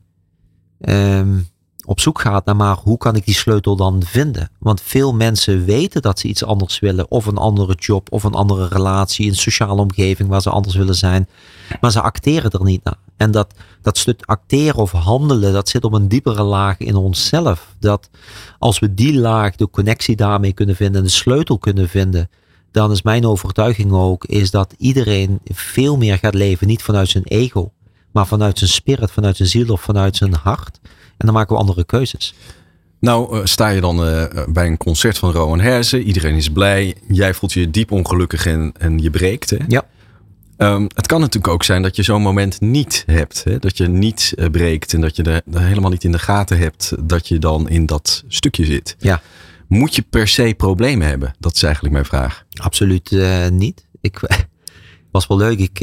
[0.80, 1.40] ehm,
[1.86, 4.50] op zoek gaat naar maar hoe kan ik die sleutel dan vinden?
[4.60, 8.34] Want veel mensen weten dat ze iets anders willen, of een andere job, of een
[8.34, 11.28] andere relatie, een sociale omgeving waar ze anders willen zijn,
[11.82, 12.98] maar ze acteren er niet naar.
[13.18, 17.76] En dat, dat stuk acteren of handelen, dat zit op een diepere laag in onszelf.
[17.80, 18.10] Dat
[18.60, 22.30] als we die laag, de connectie daarmee kunnen vinden, en de sleutel kunnen vinden,
[22.72, 27.24] dan is mijn overtuiging ook, is dat iedereen veel meer gaat leven, niet vanuit zijn
[27.24, 27.72] ego,
[28.12, 30.80] maar vanuit zijn spirit, vanuit zijn ziel of vanuit zijn hart.
[31.18, 32.34] En dan maken we andere keuzes.
[33.04, 36.02] Nou, uh, sta je dan uh, bij een concert van Rowan Herzen.
[36.02, 36.96] Iedereen is blij.
[37.08, 39.50] Jij voelt je diep ongelukkig en, en je breekt.
[39.50, 39.58] Hè?
[39.68, 39.86] Ja.
[40.58, 43.44] Um, het kan natuurlijk ook zijn dat je zo'n moment niet hebt.
[43.44, 43.60] Hè?
[43.60, 46.94] Dat je niet uh, breekt en dat je er helemaal niet in de gaten hebt
[47.00, 48.96] dat je dan in dat stukje zit.
[49.00, 49.22] Ja.
[49.68, 51.36] Moet je per se problemen hebben?
[51.40, 52.46] Dat is eigenlijk mijn vraag.
[52.54, 53.16] Absoluut
[53.52, 53.86] niet.
[54.02, 54.20] Ik
[55.12, 55.60] was wel leuk.
[55.60, 55.80] Ik,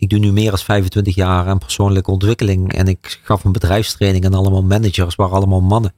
[0.00, 2.72] ik doe nu meer dan 25 jaar aan persoonlijke ontwikkeling.
[2.72, 5.92] En ik gaf een bedrijfstraining aan allemaal managers, waren allemaal mannen.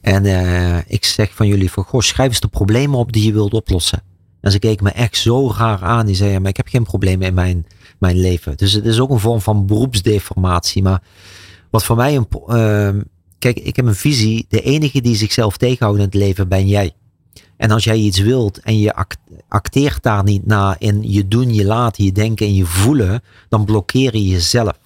[0.00, 3.32] En uh, ik zeg van jullie van, goh, schrijf eens de problemen op die je
[3.32, 4.02] wilt oplossen.
[4.40, 6.06] En ze keken me echt zo raar aan.
[6.06, 7.66] Die zeiden, maar ik heb geen problemen in mijn,
[7.98, 8.56] mijn leven.
[8.56, 10.82] Dus het is ook een vorm van beroepsdeformatie.
[10.82, 11.02] Maar
[11.70, 12.26] wat voor mij een...
[12.48, 13.02] Uh,
[13.38, 14.46] kijk, ik heb een visie.
[14.48, 16.92] De enige die zichzelf tegenhoudt in het leven ben jij.
[17.56, 18.94] En als jij iets wilt en je
[19.48, 23.64] acteert daar niet na in je doen, je laten, je denken en je voelen, dan
[23.64, 24.78] blokkeer je jezelf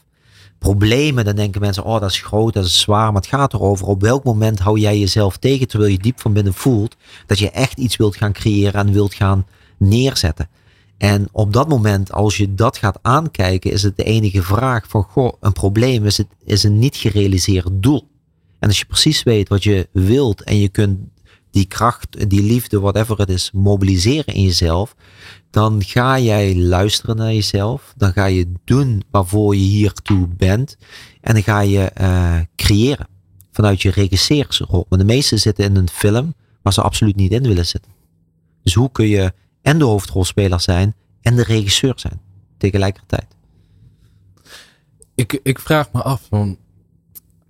[0.60, 3.12] problemen, dan denken mensen, oh dat is groot, dat is zwaar.
[3.12, 6.32] Maar het gaat erover op welk moment hou jij jezelf tegen terwijl je diep van
[6.32, 9.46] binnen voelt dat je echt iets wilt gaan creëren en wilt gaan
[9.78, 10.48] neerzetten.
[10.98, 15.02] En op dat moment, als je dat gaat aankijken, is het de enige vraag van,
[15.02, 18.08] goh, een probleem is, het, is een niet gerealiseerd doel.
[18.58, 20.98] En als je precies weet wat je wilt en je kunt
[21.50, 24.94] die kracht, die liefde, whatever het is, mobiliseren in jezelf,
[25.50, 27.92] dan ga jij luisteren naar jezelf.
[27.96, 30.76] Dan ga je doen waarvoor je hiertoe bent.
[31.20, 33.08] En dan ga je uh, creëren
[33.52, 34.86] vanuit je regisseersrol.
[34.88, 37.92] Maar de meesten zitten in een film waar ze absoluut niet in willen zitten.
[38.62, 39.32] Dus hoe kun je
[39.62, 42.20] en de hoofdrolspeler zijn en de regisseur zijn
[42.58, 43.26] tegelijkertijd?
[45.14, 46.28] Ik, ik vraag me af,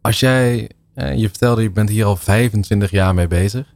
[0.00, 3.74] als jij, eh, je vertelde je bent hier al 25 jaar mee bezig,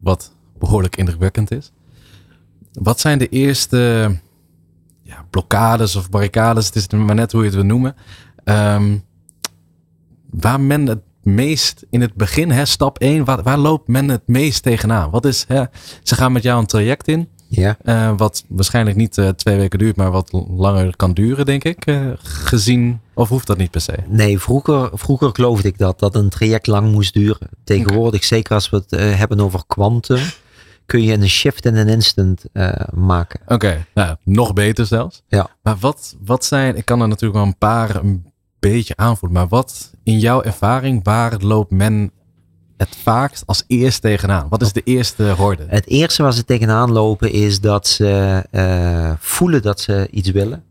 [0.00, 1.72] wat behoorlijk indrukwekkend is.
[2.72, 4.10] Wat zijn de eerste
[5.02, 7.96] ja, blokkades of barricades, het is maar net hoe je het wil noemen,
[8.44, 9.04] um,
[10.30, 14.22] waar men het meest in het begin, hè, stap 1, waar, waar loopt men het
[14.26, 15.10] meest tegenaan?
[15.10, 15.64] Wat is, hè,
[16.02, 17.76] ze gaan met jou een traject in, ja.
[17.84, 21.86] Uh, wat waarschijnlijk niet uh, twee weken duurt, maar wat langer kan duren, denk ik.
[21.86, 23.94] Uh, gezien, of hoeft dat niet per se?
[24.08, 27.48] Nee, vroeger, vroeger geloofde ik dat, dat een traject lang moest duren.
[27.64, 28.28] Tegenwoordig, okay.
[28.28, 30.20] zeker als we het hebben over kwantum,
[30.86, 32.44] kun je een shift in een instant
[32.94, 33.40] maken.
[33.42, 33.86] Oké, okay.
[33.94, 35.22] nou, nog beter zelfs.
[35.28, 35.50] Ja.
[35.62, 39.48] Maar wat, wat zijn, ik kan er natuurlijk wel een paar een beetje aanvoelen, maar
[39.48, 42.12] wat in jouw ervaring, waar loopt men
[42.80, 44.46] het vaakst als eerst tegenaan?
[44.48, 45.64] Wat is de eerste horde?
[45.66, 50.64] Het eerste waar ze tegenaan lopen is dat ze uh, voelen dat ze iets willen.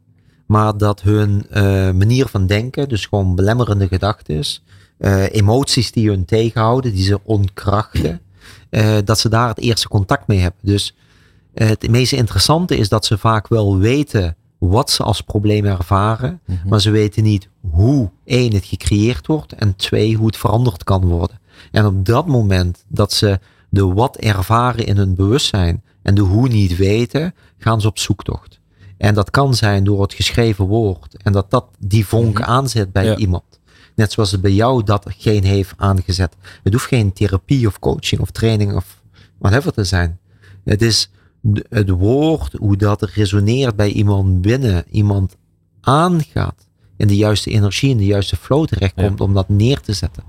[0.46, 4.44] Maar dat hun uh, manier van denken, dus gewoon belemmerende gedachten,
[5.00, 8.22] uh, emoties die hun tegenhouden, die ze onkrachten,
[9.04, 10.60] dat ze daar het eerste contact mee hebben.
[10.64, 10.96] Dus
[11.54, 16.56] het meest interessante is dat ze vaak wel weten wat ze als probleem ervaren, mm
[16.56, 16.70] -hmm.
[16.70, 21.06] maar ze weten niet hoe één het gecreëerd wordt en twee hoe het veranderd kan
[21.06, 21.40] worden.
[21.72, 26.48] En op dat moment dat ze de wat ervaren in hun bewustzijn en de hoe
[26.48, 28.60] niet weten, gaan ze op zoektocht.
[28.98, 33.06] En dat kan zijn door het geschreven woord en dat dat die vonk aanzet bij
[33.06, 33.16] Ja.
[33.16, 33.44] iemand.
[33.96, 36.36] Net zoals het bij jou dat geen heeft aangezet.
[36.64, 39.02] Het hoeft geen therapie of coaching of training of
[39.38, 40.20] whatever te zijn.
[40.64, 41.10] Het is
[41.70, 45.36] het woord, hoe dat resoneert bij iemand binnen, iemand
[45.82, 46.68] aangaat.
[46.98, 50.24] In de juiste energie, in de juiste flow terechtkomt om dat neer te zetten.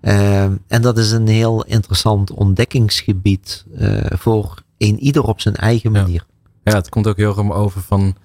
[0.00, 5.92] Ehm, en dat is een heel interessant ontdekkingsgebied eh, voor een ieder op zijn eigen
[5.92, 6.26] manier.
[6.64, 8.16] Ja, het komt ook heel erg om over van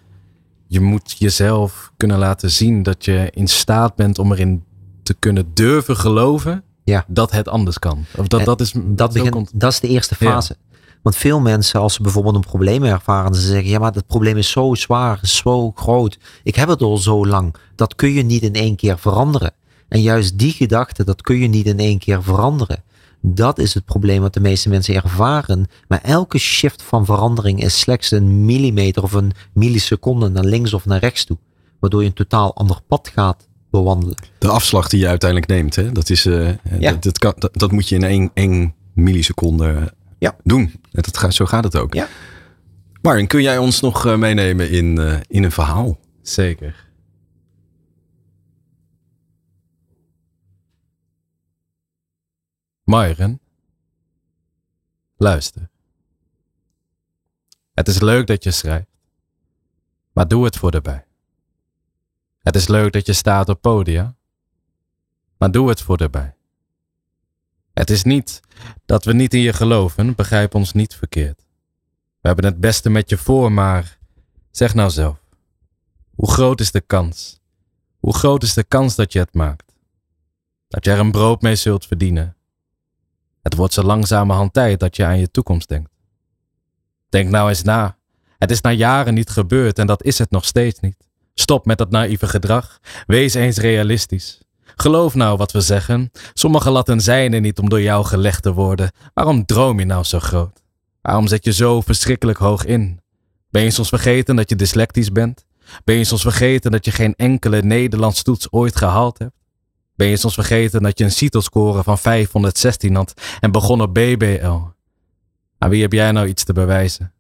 [0.67, 4.63] je moet jezelf kunnen laten zien dat je in staat bent om erin
[5.03, 7.05] te kunnen durven geloven Ja.
[7.07, 8.05] dat het anders kan.
[8.17, 10.31] Of dat, En dat is Dat, begint, dat is de eerste Ja.
[10.31, 10.55] fase.
[11.01, 14.38] Want veel mensen, als ze bijvoorbeeld een probleem ervaren, ze zeggen: Ja, maar dat probleem
[14.38, 16.17] is zo zwaar, is zo groot.
[16.43, 17.55] Ik heb het al zo lang.
[17.75, 19.51] Dat kun je niet in één keer veranderen.
[19.93, 22.84] En juist die gedachte, dat kun je niet in één keer veranderen.
[23.21, 25.65] Dat is het probleem wat de meeste mensen ervaren.
[25.88, 30.86] Maar elke shift van verandering is slechts een millimeter of een milliseconde naar links of
[30.86, 31.38] naar rechts toe.
[31.79, 34.15] Waardoor je een totaal ander pad gaat bewandelen.
[34.38, 35.91] De afslag die je uiteindelijk neemt, hè?
[35.91, 36.47] Dat, is, eh,
[36.79, 36.91] Ja.
[36.91, 40.36] dat, dat, kan, dat, dat moet je in één, één milliseconde Ja.
[40.43, 40.62] doen.
[40.91, 41.93] En dat gaat, zo gaat het ook.
[41.93, 42.08] Ja.
[43.01, 45.97] Martin, kun jij ons nog eh, meenemen in, eh, in een verhaal?
[46.21, 46.75] Zeker.
[52.93, 53.39] Myron,
[55.17, 55.69] luister.
[57.73, 58.88] Het is leuk dat je schrijft,
[60.12, 61.06] maar doe het voor erbij.
[62.39, 64.15] Het is leuk dat je staat op podia,
[65.38, 66.36] maar doe het voor erbij.
[67.73, 68.39] Het is niet
[68.86, 71.45] dat we niet in je geloven, begrijp ons niet verkeerd.
[72.19, 73.97] We hebben het beste met je voor, maar
[74.51, 75.19] zeg nou zelf.
[76.15, 77.39] Hoe groot is de kans?
[77.99, 79.73] Hoe groot is de kans dat je het maakt?
[80.67, 82.36] Dat je er een brood mee zult verdienen.
[83.43, 85.89] Het wordt zo langzamerhand tijd dat je aan je toekomst denkt.
[87.10, 87.97] Denk nou eens na.
[88.38, 91.08] Het is na jaren niet gebeurd en dat is het nog steeds niet.
[91.34, 92.79] Stop met dat naïeve gedrag.
[93.06, 94.41] Wees eens realistisch.
[94.75, 96.12] Geloof nou wat we zeggen.
[96.34, 98.91] Sommige latten zijn er niet om door jou gelegd te worden.
[99.13, 100.63] Waarom droom je nou zo groot?
[101.01, 103.01] Waarom zet je zo verschrikkelijk hoog in?
[103.49, 105.45] Ben je soms vergeten dat je dyslectisch bent?
[105.84, 109.42] Ben je soms vergeten dat je geen enkele Nederlands toets ooit gehaald hebt?
[109.95, 114.60] Ben je soms vergeten dat je een CITO-score van 516 had en begon op BBL?
[115.58, 117.13] Aan wie heb jij nou iets te bewijzen?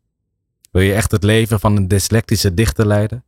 [0.71, 3.23] Wil je echt het leven van een dyslectische dichter leiden?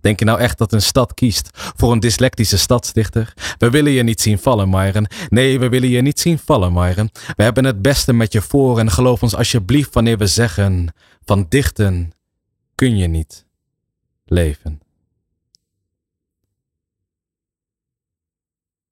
[0.00, 3.32] Denk je nou echt dat een stad kiest voor een dyslectische stadsdichter?
[3.58, 5.06] We willen je niet zien vallen, Myron.
[5.28, 7.10] Nee, we willen je niet zien vallen, Myron.
[7.36, 11.46] We hebben het beste met je voor en geloof ons alsjeblieft wanneer we zeggen: van
[11.48, 12.12] dichten
[12.74, 13.46] kun je niet
[14.24, 14.80] leven.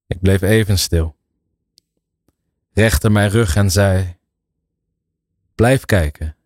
[0.09, 1.16] Ik bleef even stil,
[2.73, 4.16] rechte mijn rug en zei:
[5.55, 6.37] Blijf kijken,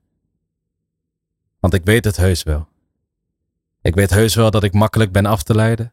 [1.61, 2.68] want ik weet het heus wel.
[3.83, 5.92] Ik weet heus wel dat ik makkelijk ben af te leiden.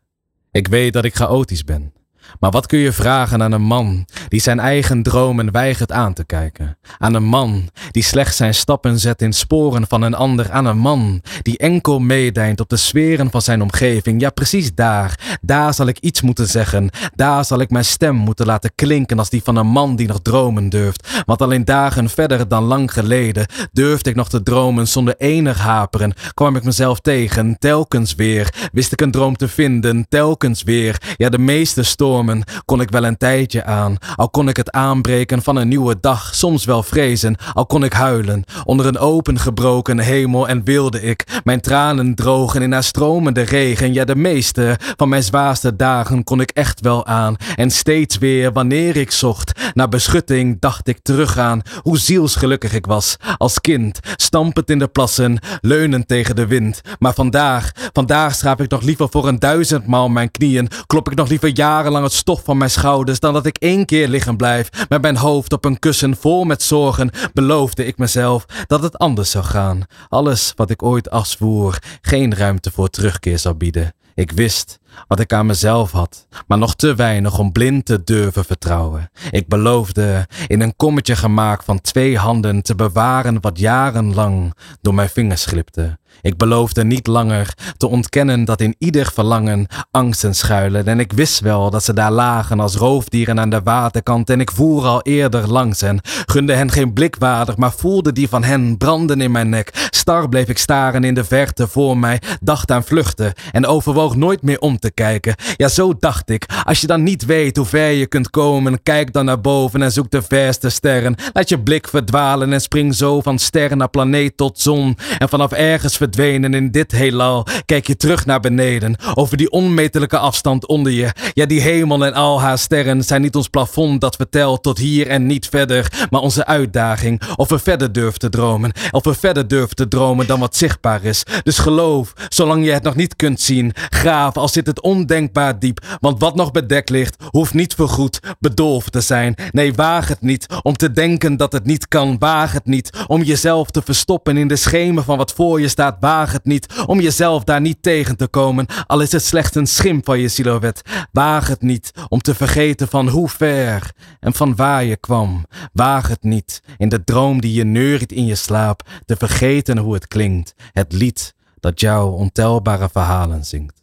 [0.51, 1.93] Ik weet dat ik chaotisch ben.
[2.39, 6.25] Maar wat kun je vragen aan een man die zijn eigen dromen weigert aan te
[6.25, 6.77] kijken?
[6.97, 10.51] Aan een man die slechts zijn stappen zet in sporen van een ander?
[10.51, 14.21] Aan een man die enkel meedijnt op de sferen van zijn omgeving?
[14.21, 15.37] Ja, precies daar.
[15.41, 16.89] Daar zal ik iets moeten zeggen.
[17.15, 20.21] Daar zal ik mijn stem moeten laten klinken als die van een man die nog
[20.21, 21.07] dromen durft.
[21.25, 26.13] Want alleen dagen verder dan lang geleden durfde ik nog te dromen zonder enig haperen.
[26.33, 28.69] Kwam ik mezelf tegen, telkens weer.
[28.71, 31.01] Wist ik een droom te vinden, telkens weer.
[31.17, 32.18] Ja, de meeste stormen
[32.65, 36.35] kon ik wel een tijdje aan, al kon ik het aanbreken van een nieuwe dag
[36.35, 41.61] soms wel vrezen, al kon ik huilen onder een opengebroken hemel en wilde ik mijn
[41.61, 43.93] tranen drogen in haar stromende regen.
[43.93, 47.35] Ja, de meeste van mijn zwaarste dagen kon ik echt wel aan.
[47.55, 52.85] En steeds weer wanneer ik zocht naar beschutting dacht ik terug aan hoe zielsgelukkig ik
[52.85, 53.15] was.
[53.37, 56.81] Als kind, stampend in de plassen, leunend tegen de wind.
[56.99, 61.29] Maar vandaag, vandaag schraap ik nog liever voor een duizendmaal mijn knieën, klop ik nog
[61.29, 65.01] liever jarenlang het stof van mijn schouders dan dat ik één keer liggen blijf met
[65.01, 69.45] mijn hoofd op een kussen vol met zorgen, beloofde ik mezelf dat het anders zou
[69.45, 69.83] gaan.
[70.07, 73.93] Alles wat ik ooit afzwoer, geen ruimte voor terugkeer zou bieden.
[74.19, 78.45] Ik wist wat ik aan mezelf had, maar nog te weinig om blind te durven
[78.45, 79.11] vertrouwen.
[79.31, 85.09] Ik beloofde in een kommetje gemaakt van twee handen te bewaren wat jarenlang door mijn
[85.09, 85.97] vingers glipte.
[86.21, 90.85] Ik beloofde niet langer te ontkennen dat in ieder verlangen angsten schuilen.
[90.85, 94.29] En ik wist wel dat ze daar lagen als roofdieren aan de waterkant.
[94.29, 95.99] En ik voer al eerder langs hen.
[96.25, 99.87] Gunde hen geen blik waardig, maar voelde die van hen branden in mijn nek.
[99.89, 102.21] Star bleef ik staren in de verte voor mij.
[102.41, 105.35] Dacht aan vluchten en overwoog nooit meer om te kijken.
[105.55, 106.45] Ja, zo dacht ik.
[106.63, 109.91] Als je dan niet weet hoe ver je kunt komen, kijk dan naar boven en
[109.91, 111.15] zoek de verste sterren.
[111.33, 114.97] Laat je blik verdwalen en spring zo van ster naar planeet tot zon.
[115.17, 118.95] En vanaf ergens verdwenen in dit heelal, kijk je terug naar beneden.
[119.13, 121.11] Over die onmetelijke afstand onder je.
[121.33, 125.07] Ja, die hemel en al haar sterren zijn niet ons plafond dat vertelt tot hier
[125.07, 126.07] en niet verder.
[126.09, 127.21] Maar onze uitdaging.
[127.35, 128.71] Of we verder durven te dromen.
[128.91, 131.23] Of we verder durven te dromen dan wat zichtbaar is.
[131.43, 133.73] Dus geloof, zolang je het nog niet kunt zien.
[133.89, 135.97] Graaf, als zit het ondenkbaar diep.
[135.99, 139.35] Want wat nog bedekt ligt, hoeft niet vergoed bedolven te zijn.
[139.51, 142.15] Nee, waag het niet om te denken dat het niet kan.
[142.19, 145.98] Waag het niet om jezelf te verstoppen in de schemen van wat voor je staat.
[145.99, 148.65] Waag het niet om jezelf daar niet tegen te komen.
[148.87, 150.81] Al is het slechts een schim van je silhouet.
[151.11, 155.45] Waag het niet om te vergeten van hoe ver en van waar je kwam.
[155.73, 159.93] Waag het niet in de droom die je neuriet in je slaap te vergeten hoe
[159.93, 160.53] het klinkt.
[160.71, 163.77] Het lied dat jouw ontelbare verhalen zingt.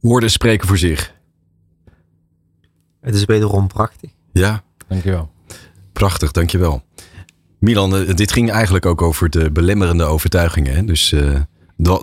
[0.00, 1.14] Woorden spreken voor zich.
[3.00, 4.10] Het is wederom prachtig.
[4.32, 5.30] Ja, Dankjewel.
[6.00, 6.82] Prachtig, dankjewel.
[7.58, 10.74] Milan, eh, dit ging eigenlijk ook over de belemmerende overtuigingen.
[10.74, 10.84] Hè?
[10.84, 11.40] Dus eh,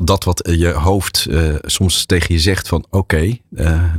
[0.04, 3.38] dat, wat je hoofd eh, soms tegen je zegt van oké,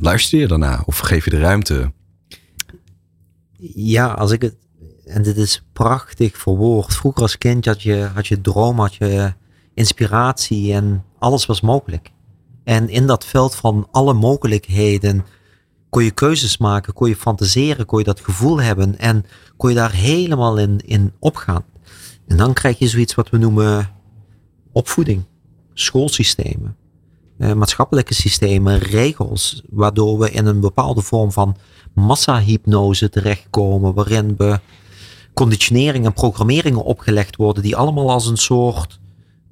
[0.01, 1.93] luister je daarna of geef je de ruimte.
[3.75, 4.57] Ja, als ik het.
[5.05, 6.95] En dit is prachtig verwoord.
[6.95, 9.33] Vroeger als kind had je, had je droom, had je
[9.75, 12.11] inspiratie en alles was mogelijk.
[12.65, 15.25] En in dat veld van alle mogelijkheden
[15.91, 19.25] kon je keuzes maken, kon je fantaseren, kon je dat gevoel hebben en
[19.57, 21.65] kon je daar helemaal in, in opgaan.
[22.27, 23.91] En dan krijg je zoiets wat we noemen
[24.73, 25.25] opvoeding,
[25.75, 26.77] schoolsystemen,
[27.39, 31.57] eh, maatschappelijke systemen, regels, waardoor we in een bepaalde vorm van
[31.95, 34.61] massahypnose terechtkomen, waarin we
[35.35, 38.99] conditionering en programmeringen opgelegd worden die allemaal als een soort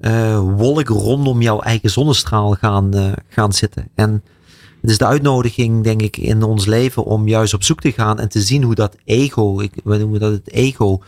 [0.00, 3.88] uh, wolk rondom jouw eigen zonnestraal gaan, uh, gaan zitten.
[3.94, 4.22] En
[4.86, 8.18] het is de uitnodiging, denk ik, in ons leven om juist op zoek te gaan
[8.18, 11.02] en te zien hoe dat ego, ik, we noemen dat het ego,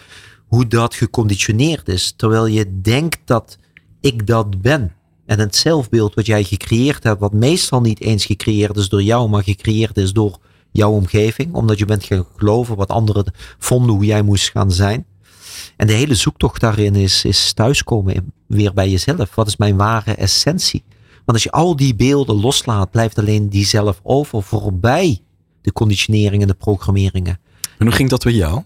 [0.47, 2.15] hoe dat geconditioneerd is.
[2.17, 3.59] Terwijl je denkt dat
[4.01, 4.93] ik dat ben.
[5.27, 9.29] En het zelfbeeld wat jij gecreëerd hebt, wat meestal niet eens gecreëerd is door jou,
[9.29, 10.39] maar gecreëerd is door
[10.71, 15.07] jouw omgeving, omdat je bent gaan geloven wat anderen vonden hoe jij moest gaan zijn.
[15.77, 19.35] En de hele zoektocht daarin is, is thuiskomen weer bij jezelf.
[19.35, 20.83] Wat is mijn ware essentie?
[21.29, 25.21] Want als je al die beelden loslaat, blijft alleen die zelf over voorbij
[25.61, 27.39] de conditioneringen en de programmeringen.
[27.79, 28.63] En hoe ging dat bij jou?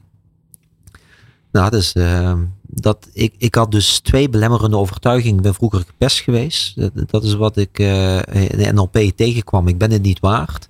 [1.53, 5.37] Nou, dus, uh, dat, ik, ik had dus twee belemmerende overtuigingen.
[5.37, 6.77] Ik ben vroeger gepest geweest.
[6.77, 9.68] Dat, dat is wat ik uh, in de NLP tegenkwam.
[9.68, 10.68] Ik ben het niet waard.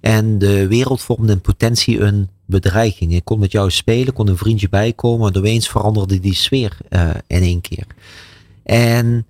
[0.00, 3.14] En de wereld vormde in potentie een bedreiging.
[3.14, 5.32] Ik kon met jou spelen, kon een vriendje bijkomen.
[5.32, 7.86] En opeens veranderde die sfeer uh, in één keer.
[8.62, 9.26] En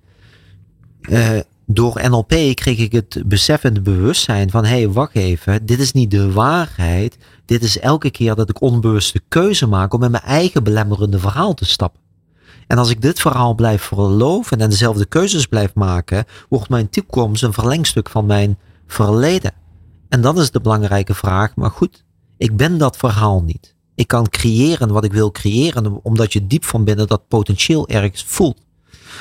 [1.01, 5.79] uh, door NLP kreeg ik het besef het bewustzijn van: hé, hey, wacht even, dit
[5.79, 7.17] is niet de waarheid.
[7.45, 11.53] Dit is elke keer dat ik onbewuste keuze maak om in mijn eigen belemmerende verhaal
[11.53, 12.01] te stappen.
[12.67, 17.43] En als ik dit verhaal blijf verloven en dezelfde keuzes blijf maken, wordt mijn toekomst
[17.43, 19.51] een verlengstuk van mijn verleden.
[20.09, 22.03] En dan is de belangrijke vraag, maar goed,
[22.37, 23.75] ik ben dat verhaal niet.
[23.95, 28.23] Ik kan creëren wat ik wil creëren, omdat je diep van binnen dat potentieel ergens
[28.23, 28.62] voelt.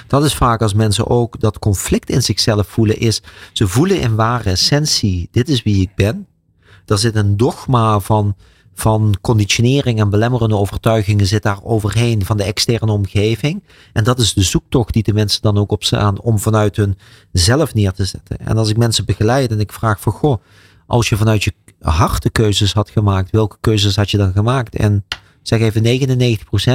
[0.07, 4.14] Dat is vaak als mensen ook dat conflict in zichzelf voelen, is ze voelen in
[4.14, 6.26] ware essentie, dit is wie ik ben.
[6.87, 8.37] Er zit een dogma van,
[8.74, 13.62] van conditionering en belemmerende overtuigingen zit daar overheen van de externe omgeving.
[13.92, 16.98] En dat is de zoektocht die de mensen dan ook op staan om vanuit hun
[17.33, 18.38] zelf neer te zetten.
[18.38, 20.42] En als ik mensen begeleid en ik vraag van goh,
[20.87, 24.76] als je vanuit je hart de keuzes had gemaakt, welke keuzes had je dan gemaakt?
[24.76, 25.05] En
[25.42, 25.83] zeg even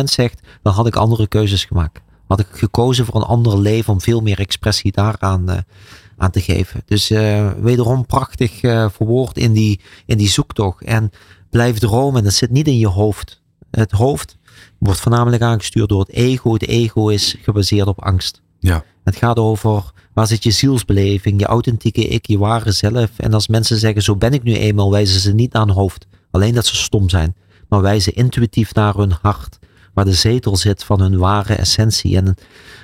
[0.02, 3.94] 99% zegt, dan had ik andere keuzes gemaakt had ik gekozen voor een ander leven
[3.94, 5.58] om veel meer expressie daaraan uh,
[6.18, 6.82] aan te geven.
[6.86, 10.84] Dus uh, wederom prachtig uh, verwoord in die, in die zoektocht.
[10.84, 11.12] En
[11.50, 13.42] blijf dromen, dat zit niet in je hoofd.
[13.72, 14.38] Het hoofd
[14.78, 16.54] wordt voornamelijk aangestuurd door het ego.
[16.54, 18.42] Het ego is gebaseerd op angst.
[18.60, 18.84] Ja.
[19.04, 23.10] Het gaat over waar zit je zielsbeleving, je authentieke ik, je ware zelf.
[23.18, 26.08] En als mensen zeggen, zo ben ik nu eenmaal, wijzen ze niet aan hoofd.
[26.32, 27.36] Alleen dat ze stom zijn.
[27.70, 29.60] Maar wijzen intuïtief naar hun hart
[29.98, 32.16] waar de zetel zit van hun ware essentie.
[32.16, 32.36] En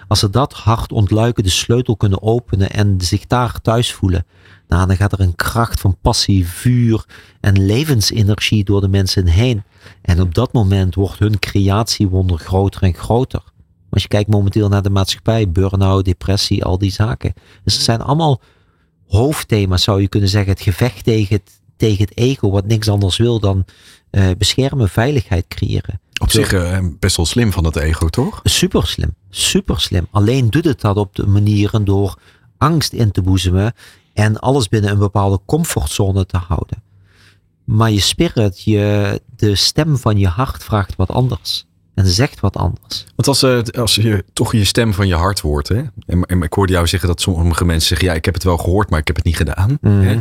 [0.07, 4.25] als ze dat hart ontluiken, de sleutel kunnen openen en zich daar thuis voelen,
[4.67, 7.05] nou, dan gaat er een kracht van passie, vuur
[7.39, 9.63] en levensenergie door de mensen heen.
[10.01, 13.43] En op dat moment wordt hun creatiewonder groter en groter.
[13.89, 17.33] Als je kijkt momenteel naar de maatschappij, burn-out, depressie, al die zaken.
[17.63, 18.41] Dus het zijn allemaal
[19.07, 20.51] hoofdthema's, zou je kunnen zeggen.
[20.51, 23.65] Het gevecht tegen het, tegen het ego, wat niks anders wil dan
[24.11, 26.01] uh, beschermen, veiligheid creëren.
[26.21, 28.39] Op zich uh, best wel slim van het ego, toch?
[28.43, 30.07] Super slim, super slim.
[30.11, 32.17] Alleen doet het dat op de manieren door
[32.57, 33.73] angst in te boezemen
[34.13, 36.83] en alles binnen een bepaalde comfortzone te houden.
[37.63, 41.65] Maar je spirit, je, de stem van je hart vraagt wat anders.
[41.93, 43.05] En zegt wat anders.
[43.15, 45.67] Want als, uh, als je toch je stem van je hart hoort.
[45.67, 45.81] Hè?
[46.05, 48.57] En, en, ik hoorde jou zeggen dat sommige mensen zeggen: Ja, ik heb het wel
[48.57, 49.77] gehoord, maar ik heb het niet gedaan.
[49.81, 50.01] Mm.
[50.01, 50.17] Hè?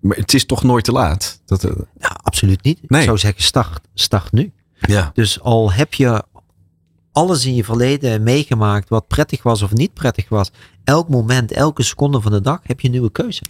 [0.00, 1.40] Maar het is toch nooit te laat?
[1.46, 1.70] Dat, uh...
[1.98, 2.78] ja, absoluut niet.
[2.86, 3.00] Nee.
[3.00, 4.52] Ik zou zeggen: start, start nu.
[4.80, 5.10] Ja.
[5.14, 6.24] Dus al heb je
[7.12, 10.50] alles in je verleden meegemaakt wat prettig was of niet prettig was.
[10.84, 13.42] Elk moment, elke seconde van de dag heb je een nieuwe keuze.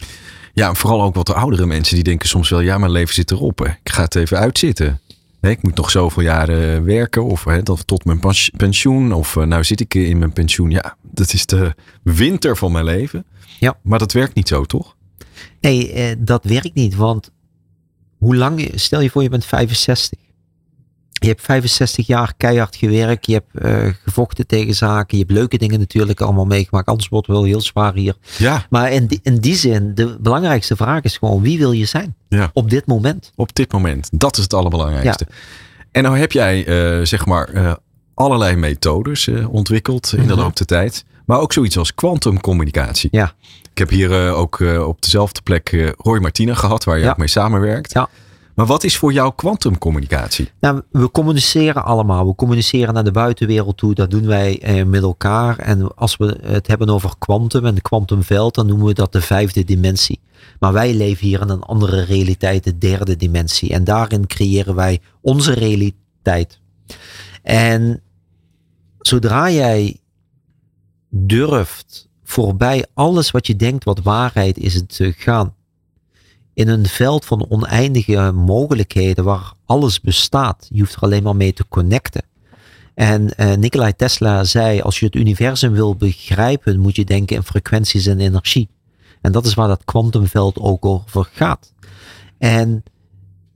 [0.53, 3.31] Ja, vooral ook wat de oudere mensen die denken soms wel, ja, mijn leven zit
[3.31, 3.59] erop.
[3.59, 3.65] Hè.
[3.65, 4.99] Ik ga het even uitzitten.
[5.41, 8.19] ik moet nog zoveel jaren werken of hè, tot mijn
[8.57, 9.13] pensioen.
[9.13, 10.71] Of uh, nou zit ik in mijn pensioen.
[10.71, 13.25] Ja, dat is de winter van mijn leven.
[13.59, 13.77] Ja.
[13.83, 14.95] Maar dat werkt niet zo, toch?
[15.61, 16.95] Nee, eh, dat werkt niet.
[16.95, 17.31] Want
[18.17, 20.19] hoe lang, stel je voor je bent 65.
[21.23, 23.25] Je hebt 65 jaar keihard gewerkt.
[23.25, 25.17] Je hebt uh, gevochten tegen zaken.
[25.17, 26.87] Je hebt leuke dingen natuurlijk allemaal meegemaakt.
[26.87, 28.15] Anders wordt het wel heel zwaar hier.
[28.37, 28.65] Ja.
[28.69, 32.15] Maar in die, in die zin, de belangrijkste vraag is gewoon: wie wil je zijn?
[32.29, 32.49] Ja.
[32.53, 33.31] Op dit moment.
[33.35, 34.09] Op dit moment.
[34.13, 35.25] Dat is het allerbelangrijkste.
[35.29, 35.35] Ja.
[35.91, 37.73] En nou heb jij, uh, zeg maar, uh,
[38.13, 40.41] allerlei methodes ontwikkeld in de -hmm.
[40.41, 41.05] loop der tijd.
[41.25, 43.09] Maar ook zoiets als kwantumcommunicatie.
[43.11, 43.33] Ja.
[43.71, 47.09] Ik heb hier ook op dezelfde plek Roy Martina gehad, waar je ja.
[47.09, 47.93] ook mee samenwerkt.
[47.93, 48.09] Ja.
[48.55, 50.51] Maar wat is voor jou kwantumcommunicatie?
[50.59, 52.27] Nou, we communiceren allemaal.
[52.27, 53.93] We communiceren naar de buitenwereld toe.
[53.93, 55.57] Dat doen wij eh, met elkaar.
[55.57, 59.63] En als we het hebben over kwantum en kwantumveld, dan noemen we dat de vijfde
[59.63, 60.19] dimensie.
[60.59, 63.73] Maar wij leven hier in een andere realiteit, de derde dimensie.
[63.73, 66.59] En daarin creëren wij onze realiteit.
[67.43, 68.01] En
[68.99, 69.99] zodra jij
[71.09, 75.55] durft voorbij alles wat je denkt wat waarheid is te gaan
[76.53, 80.67] in een veld van oneindige mogelijkheden waar alles bestaat.
[80.69, 82.23] Je hoeft er alleen maar mee te connecten.
[82.93, 87.43] En uh, Nikolai Tesla zei, als je het universum wil begrijpen, moet je denken in
[87.43, 88.69] frequenties en energie.
[89.21, 91.73] En dat is waar dat kwantumveld ook over gaat.
[92.37, 92.83] En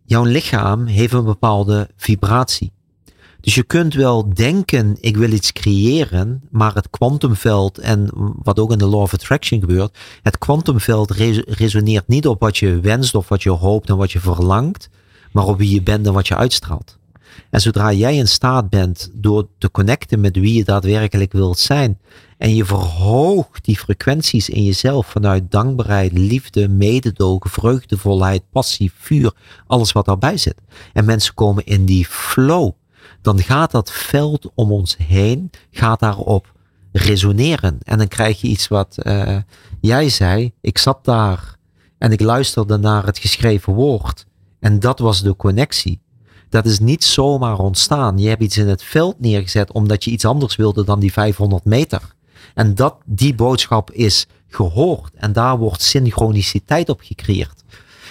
[0.05, 2.71] jouw lichaam heeft een bepaalde vibratie.
[3.45, 8.09] Dus je kunt wel denken, ik wil iets creëren, maar het kwantumveld en
[8.43, 11.11] wat ook in de Law of Attraction gebeurt, het kwantumveld
[11.47, 14.89] resoneert niet op wat je wenst of wat je hoopt en wat je verlangt,
[15.31, 16.97] maar op wie je bent en wat je uitstraalt.
[17.49, 21.99] En zodra jij in staat bent door te connecten met wie je daadwerkelijk wilt zijn,
[22.37, 29.33] en je verhoogt die frequenties in jezelf vanuit dankbaarheid, liefde, mededogen, vreugdevolheid, passie, vuur,
[29.67, 30.57] alles wat daarbij zit.
[30.93, 32.71] En mensen komen in die flow.
[33.25, 36.53] Dan gaat dat veld om ons heen, gaat daarop
[36.91, 37.77] resoneren.
[37.83, 39.37] En dan krijg je iets wat uh,
[39.81, 40.51] jij zei.
[40.61, 41.55] Ik zat daar
[41.97, 44.25] en ik luisterde naar het geschreven woord.
[44.59, 46.01] En dat was de connectie.
[46.49, 48.17] Dat is niet zomaar ontstaan.
[48.17, 51.65] Je hebt iets in het veld neergezet omdat je iets anders wilde dan die 500
[51.65, 52.01] meter.
[52.53, 55.13] En dat die boodschap is gehoord.
[55.15, 57.63] En daar wordt synchroniciteit op gecreëerd.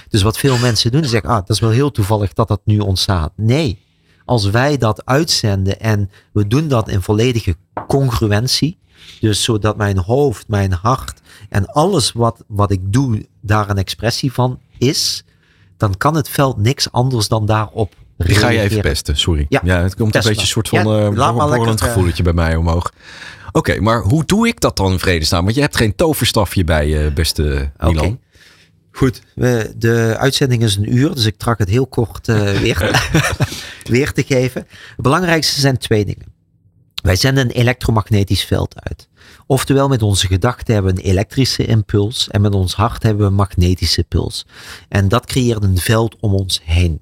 [0.09, 2.79] Dus wat veel mensen doen, zeggen, ah, dat is wel heel toevallig dat dat nu
[2.79, 3.33] ontstaat.
[3.37, 3.84] Nee,
[4.25, 7.57] als wij dat uitzenden en we doen dat in volledige
[7.89, 8.79] congruentie,
[9.21, 14.33] dus zodat mijn hoofd, mijn hart en alles wat, wat ik doe daar een expressie
[14.33, 15.25] van is,
[15.77, 19.47] dan kan het veld niks anders dan daarop die ga je even pesten, sorry.
[19.49, 22.93] Ja, ja het komt een beetje een soort van ja, uh, gevoeletje bij mij omhoog.
[23.53, 25.45] Oké, maar hoe doe ik dat dan in vredesnaam?
[25.45, 27.97] Want je hebt geen toverstafje bij je, beste Milan.
[27.97, 28.19] Okay.
[28.97, 33.11] Goed, we, de uitzending is een uur, dus ik trak het heel kort uh, weer,
[33.95, 34.67] weer te geven.
[34.69, 36.33] Het belangrijkste zijn twee dingen.
[37.03, 39.09] Wij zenden een elektromagnetisch veld uit.
[39.47, 43.29] Oftewel, met onze gedachten hebben we een elektrische impuls en met ons hart hebben we
[43.29, 44.47] een magnetische puls.
[44.89, 47.01] En dat creëert een veld om ons heen.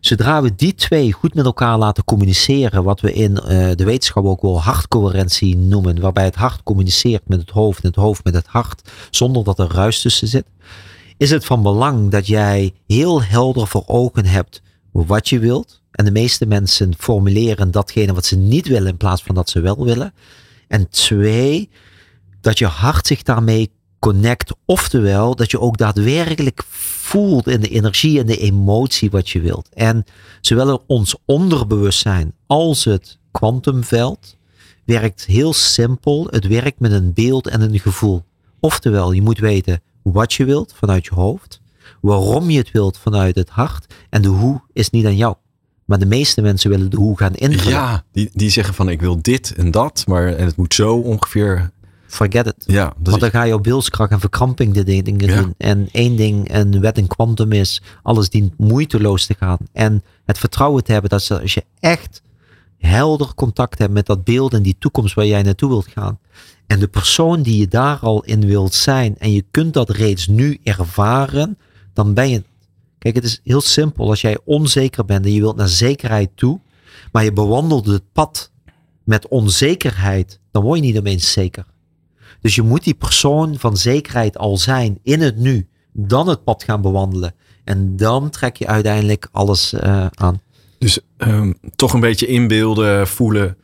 [0.00, 4.24] Zodra we die twee goed met elkaar laten communiceren, wat we in uh, de wetenschap
[4.24, 8.34] ook wel hartcoherentie noemen, waarbij het hart communiceert met het hoofd en het hoofd met
[8.34, 10.44] het hart, zonder dat er ruis tussen zit,
[11.16, 14.62] is het van belang dat jij heel helder voor ogen hebt
[14.92, 15.82] wat je wilt.
[15.90, 19.60] En de meeste mensen formuleren datgene wat ze niet willen in plaats van dat ze
[19.60, 20.14] wel willen.
[20.68, 21.70] En twee,
[22.40, 24.54] dat je hart zich daarmee connect.
[24.64, 29.68] Oftewel, dat je ook daadwerkelijk voelt in de energie en de emotie wat je wilt.
[29.72, 30.04] En
[30.40, 34.36] zowel ons onderbewustzijn als het kwantumveld
[34.84, 36.26] werkt heel simpel.
[36.30, 38.24] Het werkt met een beeld en een gevoel.
[38.60, 39.80] Oftewel, je moet weten
[40.12, 41.60] wat je wilt vanuit je hoofd,
[42.00, 45.34] waarom je het wilt vanuit het hart en de hoe is niet aan jou.
[45.84, 47.72] Maar de meeste mensen willen de hoe gaan invullen.
[47.72, 50.96] Ja, die, die zeggen van ik wil dit en dat, maar en het moet zo
[50.96, 51.70] ongeveer
[52.06, 52.54] forget it.
[52.58, 55.54] Ja, Want dan ga je op wilskracht en verkramping de dingen doen.
[55.58, 59.58] En één ding, een wet in kwantum is, alles dient moeiteloos te gaan.
[59.72, 62.22] En het vertrouwen te hebben dat als je echt
[62.78, 66.18] helder contact hebt met dat beeld en die toekomst waar jij naartoe wilt gaan.
[66.66, 70.26] En de persoon die je daar al in wilt zijn en je kunt dat reeds
[70.26, 71.58] nu ervaren,
[71.92, 72.44] dan ben je.
[72.98, 74.08] Kijk, het is heel simpel.
[74.08, 76.60] Als jij onzeker bent en je wilt naar zekerheid toe,
[77.12, 78.52] maar je bewandelt het pad
[79.04, 81.66] met onzekerheid, dan word je niet opeens zeker.
[82.40, 85.68] Dus je moet die persoon van zekerheid al zijn in het nu.
[85.92, 87.34] Dan het pad gaan bewandelen.
[87.64, 90.40] En dan trek je uiteindelijk alles uh, aan.
[90.78, 93.56] Dus um, toch een beetje inbeelden, voelen.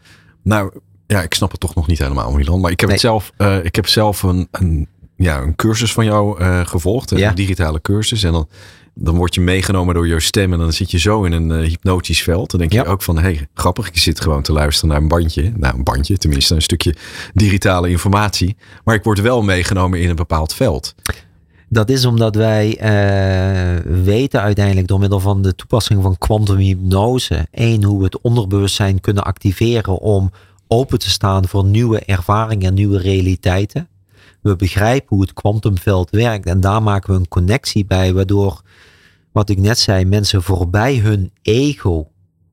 [0.43, 0.81] Nou,
[1.13, 2.61] ja, ik snap het toch nog niet helemaal, Milan.
[2.61, 6.05] Maar ik heb, het zelf, uh, ik heb zelf een, een, ja, een cursus van
[6.05, 7.11] jou uh, gevolgd.
[7.11, 8.23] Een digitale cursus.
[8.23, 8.49] En dan
[8.95, 11.69] dan word je meegenomen door jouw stem en dan zit je zo in een uh,
[11.69, 12.51] hypnotisch veld.
[12.51, 15.09] Dan denk je ook van, hé, hey, grappig, je zit gewoon te luisteren naar een
[15.09, 15.53] bandje.
[15.57, 16.95] Nou, een bandje, tenminste een stukje
[17.35, 18.57] digitale informatie.
[18.85, 20.95] Maar ik word wel meegenomen in een bepaald veld.
[21.69, 27.47] Dat is omdat wij uh, weten uiteindelijk door middel van de toepassing van kwantumhypnose.
[27.51, 30.31] één, hoe we het onderbewustzijn kunnen activeren om
[30.73, 33.89] open te staan voor nieuwe ervaringen en nieuwe realiteiten.
[34.41, 38.63] We begrijpen hoe het kwantumveld werkt en daar maken we een connectie bij, waardoor
[39.33, 42.11] wat ik net zei, mensen voorbij hun ego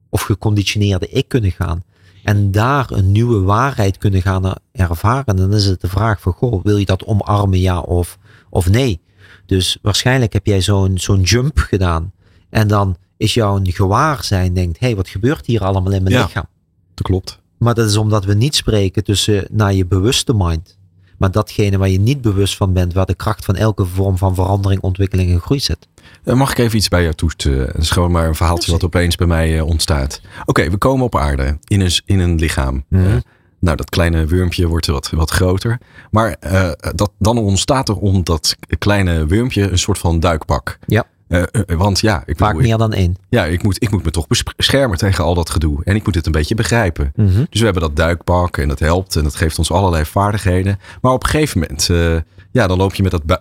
[0.09, 1.83] of geconditioneerde ik kunnen gaan.
[2.23, 5.35] En daar een nieuwe waarheid kunnen gaan ervaren.
[5.35, 8.17] Dan is het de vraag van, goh, wil je dat omarmen ja of,
[8.49, 9.01] of nee?
[9.45, 12.11] Dus waarschijnlijk heb jij zo'n zo'n jump gedaan.
[12.49, 16.23] En dan is jouw gewaarzijn, denkt, hé, hey, wat gebeurt hier allemaal in mijn ja,
[16.23, 16.47] lichaam?
[16.93, 17.39] Dat klopt.
[17.59, 20.77] Maar dat is omdat we niet spreken tussen naar je bewuste mind.
[21.17, 24.35] Maar datgene waar je niet bewust van bent, waar de kracht van elke vorm van
[24.35, 25.87] verandering, ontwikkeling en groei zit.
[26.23, 27.67] Eh, mag ik even iets bij jou toesturen?
[27.67, 30.21] Het is gewoon maar een verhaaltje wat opeens bij mij eh, ontstaat.
[30.45, 32.85] Oké, we komen op aarde in een, in een lichaam.
[32.89, 33.21] Mm
[33.59, 35.79] nou, dat kleine wurmpje wordt wat, wat groter.
[36.11, 40.79] Maar uh, dat, dan ontstaat er om dat kleine wurmpje een soort van duikbak.
[40.85, 41.05] Ja.
[41.29, 43.15] Uh, want ja, ik Vaak meer dan één.
[43.29, 45.83] Ja, ik moet, ik moet me toch beschermen tegen al dat gedoe.
[45.83, 47.11] En ik moet het een beetje begrijpen.
[47.15, 47.47] Mm -hmm.
[47.49, 50.79] Dus we hebben dat duikpak en dat helpt en dat geeft ons allerlei vaardigheden.
[51.01, 52.15] Maar op een gegeven moment, uh,
[52.51, 53.39] ja, dan loop je met dat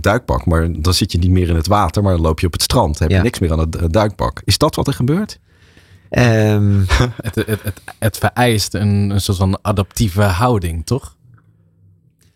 [0.00, 0.46] duikpak.
[0.46, 2.62] Maar dan zit je niet meer in het water, maar dan loop je op het
[2.62, 2.98] strand.
[2.98, 4.42] Dan heb je niks meer aan het duikpak.
[4.44, 5.38] Is dat wat er gebeurt?
[6.10, 6.84] Um...
[7.26, 11.13] het, het, het, het, vereist een, een soort van adaptieve houding, toch?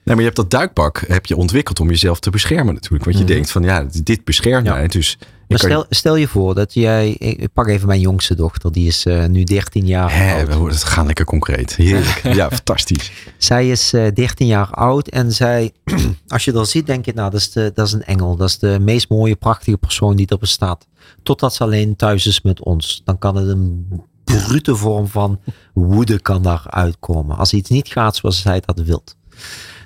[0.09, 3.05] Maar je hebt dat duikpak heb je ontwikkeld om jezelf te beschermen natuurlijk.
[3.05, 3.33] Want je mhm.
[3.33, 4.89] denkt van ja, dit beschermt mij.
[4.89, 8.87] Dus maar stel, stel je voor dat jij, ik pak even mijn jongste dochter, die
[8.87, 10.81] is uh, nu 13 jaar Hè, oud.
[10.81, 11.77] We gaan lekker concreet.
[11.77, 12.21] Heerlijk.
[12.35, 13.13] ja, fantastisch.
[13.39, 15.73] Zij is uh, eh, 13 jaar oud en zij,
[16.29, 18.37] als je dat ziet, denk je, nou, dat is, de, dat is een engel.
[18.37, 20.87] Dat is de meest mooie, prachtige persoon die er bestaat.
[21.23, 23.03] Totdat ze alleen thuis is met ons.
[23.05, 23.87] Dan kan het een
[24.25, 25.41] brute vorm van
[25.75, 27.37] woede kan daar uitkomen.
[27.37, 29.17] Als iets niet gaat zoals zij dat wilt.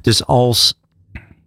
[0.03, 0.81] Dus als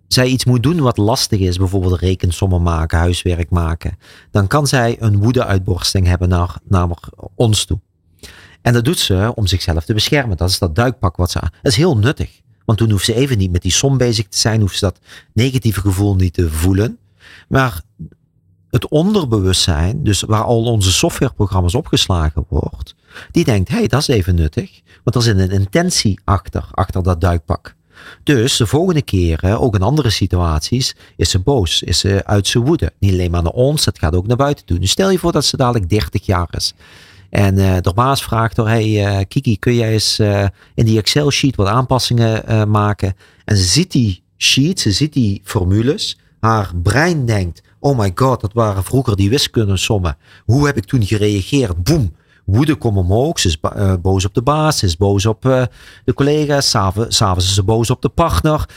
[0.08, 3.98] zij iets moet doen wat lastig is, bijvoorbeeld rekensommen maken, huiswerk maken,
[4.32, 6.90] dan kan zij een woedeuitborsting hebben naar, naar
[7.36, 7.80] ons toe.
[8.62, 10.38] En dat doet ze om zichzelf te beschermen.
[10.38, 11.50] Dat is dat duikpak wat ze aan.
[11.62, 12.42] Dat is heel nuttig.
[12.66, 15.00] Want toen hoeft ze even niet met die som bezig te zijn, hoeft ze dat
[15.34, 16.98] negatieve gevoel niet te voelen.
[17.48, 17.82] Maar
[18.70, 22.96] het onderbewustzijn, dus waar al onze softwareprogramma's opgeslagen wordt,
[23.32, 24.82] die denkt, hé, hey, dat is even nuttig.
[25.04, 27.76] Want er zit een intentie achter, achter dat duikpak.
[28.24, 32.66] Dus de volgende keren, ook in andere situaties, is ze boos, is ze uit zijn
[32.66, 32.92] woede.
[33.00, 34.78] Niet alleen maar naar ons, het gaat ook naar buiten toe.
[34.78, 36.74] Nu stel je voor dat ze dadelijk 30 jaar is.
[37.30, 41.00] En uh, de baas vraagt door, hey uh, Kiki, kun jij eens uh, in die
[41.00, 43.16] Excel sheet wat aanpassingen maken?
[43.46, 46.18] En ze ziet die sheet, ze ziet die formules.
[46.40, 50.18] Haar brein denkt, oh my god, dat waren vroeger die wiskundesommen.
[50.46, 51.84] Hoe heb ik toen gereageerd?
[51.84, 52.16] Boem,
[52.46, 53.40] woede komt omhoog.
[53.40, 54.78] Ze is uh, boos op de baas.
[54.78, 55.64] Ze is boos op uh,
[56.06, 56.70] de collega's.
[56.70, 58.70] S'avonds is ze boos op de partner.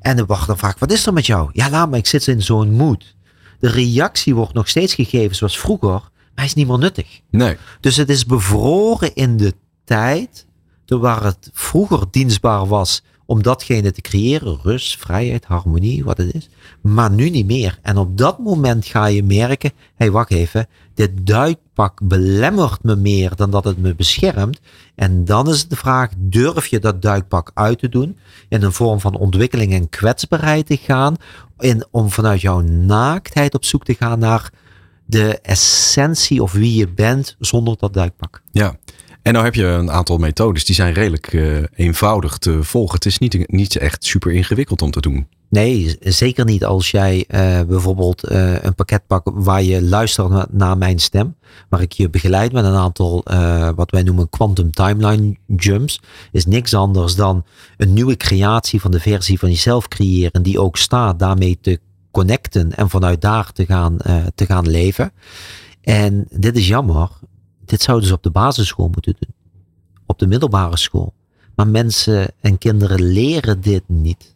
[0.00, 1.50] En de wacht dan vaak, wat is er met jou?
[1.52, 3.16] Ja, laat me, ik zit in zo'n moed.
[3.58, 7.20] De reactie wordt nog steeds gegeven zoals vroeger, maar hij is niet meer nuttig.
[7.30, 7.56] Nee.
[7.80, 9.54] Dus het is bevroren in de
[9.84, 10.46] tijd,
[10.86, 14.58] waar het vroeger dienstbaar was om datgene te creëren.
[14.62, 16.48] Rust, vrijheid, harmonie, wat het is.
[16.80, 17.78] Maar nu niet meer.
[17.82, 22.96] En op dat moment ga je merken, hé hey, wacht even, dit duikpak belemmert me
[22.96, 24.60] meer dan dat het me beschermt.
[24.94, 28.18] En dan is de vraag, durf je dat duikpak uit te doen?
[28.48, 31.16] In een vorm van ontwikkeling en kwetsbaarheid te gaan.
[31.58, 34.50] In, om vanuit jouw naaktheid op zoek te gaan naar
[35.06, 38.42] de essentie of wie je bent zonder dat duikpak.
[38.50, 38.76] Ja,
[39.26, 42.94] en nou heb je een aantal methodes die zijn redelijk uh, eenvoudig te volgen.
[42.94, 45.26] Het is niet, niet echt super ingewikkeld om te doen.
[45.48, 50.78] Nee, zeker niet als jij uh, bijvoorbeeld uh, een pakket pakt waar je luistert naar,
[50.78, 51.36] mijn stem.
[51.68, 53.24] Waar ik je begeleid met een aantal
[53.74, 56.00] wat wij noemen quantum timeline jumps.
[56.32, 57.44] Is niks anders dan
[57.76, 60.42] een nieuwe creatie van de versie van jezelf creëren.
[60.42, 63.96] Die ook staat daarmee te connecten en vanuit daar te gaan,
[64.34, 65.12] te gaan leven.
[65.80, 67.08] En dit is jammer
[67.68, 69.34] dit zouden ze op de basisschool moeten doen.
[70.06, 71.14] Op de middelbare school.
[71.54, 74.34] Maar mensen en kinderen leren dit niet.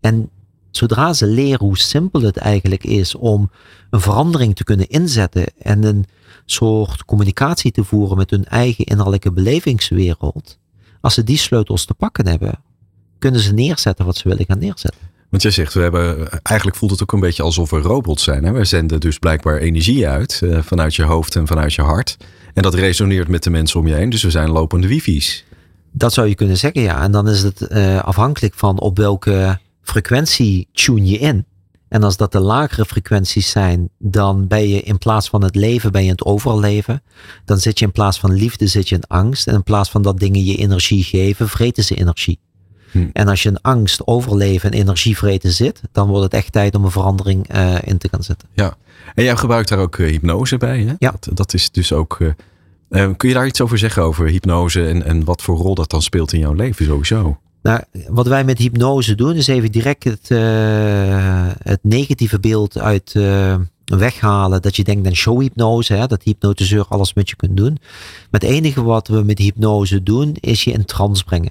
[0.00, 0.30] En
[0.70, 3.50] zodra ze leren hoe simpel het eigenlijk is om
[3.90, 6.06] een verandering te kunnen inzetten en een
[6.44, 10.58] soort communicatie te voeren met hun eigen innerlijke belevingswereld,
[11.00, 12.60] als ze die sleutels te pakken hebben,
[13.18, 15.00] kunnen ze neerzetten wat ze willen gaan neerzetten.
[15.28, 18.44] Want jij zegt, we hebben, eigenlijk voelt het ook een beetje alsof we robots zijn.
[18.44, 18.52] Hè?
[18.52, 22.16] We zenden dus blijkbaar energie uit uh, vanuit je hoofd en vanuit je hart.
[22.58, 24.10] En dat resoneert met de mensen om je heen.
[24.10, 25.44] Dus we zijn lopende wifi's.
[25.92, 27.02] Dat zou je kunnen zeggen, ja.
[27.02, 31.46] En dan is het uh, afhankelijk van op welke frequentie tune je in.
[31.88, 35.92] En als dat de lagere frequenties zijn, dan ben je in plaats van het leven,
[35.92, 37.02] ben je het overleven.
[37.44, 39.46] Dan zit je in plaats van liefde, zit je in angst.
[39.46, 42.38] En in plaats van dat dingen je energie geven, vreten ze energie.
[42.90, 43.06] Hm.
[43.12, 46.84] En als je in angst, overleven en energievreten zit, dan wordt het echt tijd om
[46.84, 48.48] een verandering uh, in te gaan zetten.
[48.52, 48.76] Ja,
[49.14, 50.80] en jij gebruikt daar ook uh, hypnose bij.
[50.80, 50.94] Hè?
[50.98, 51.10] Ja.
[51.20, 52.18] Dat, dat, is dus ook.
[52.20, 52.30] Uh,
[53.16, 56.02] kun je daar iets over zeggen over hypnose en, en wat voor rol dat dan
[56.02, 57.38] speelt in jouw leven sowieso?
[57.62, 60.28] Nou, wat wij met hypnose doen, is even direct het,
[61.62, 63.14] het negatieve beeld uit
[63.96, 64.62] weghalen.
[64.62, 67.78] Dat je denkt aan showhypnose, hè, dat hypnotiseur alles met je kunt doen.
[68.30, 71.50] Maar het enige wat we met hypnose doen, is je in trance brengen.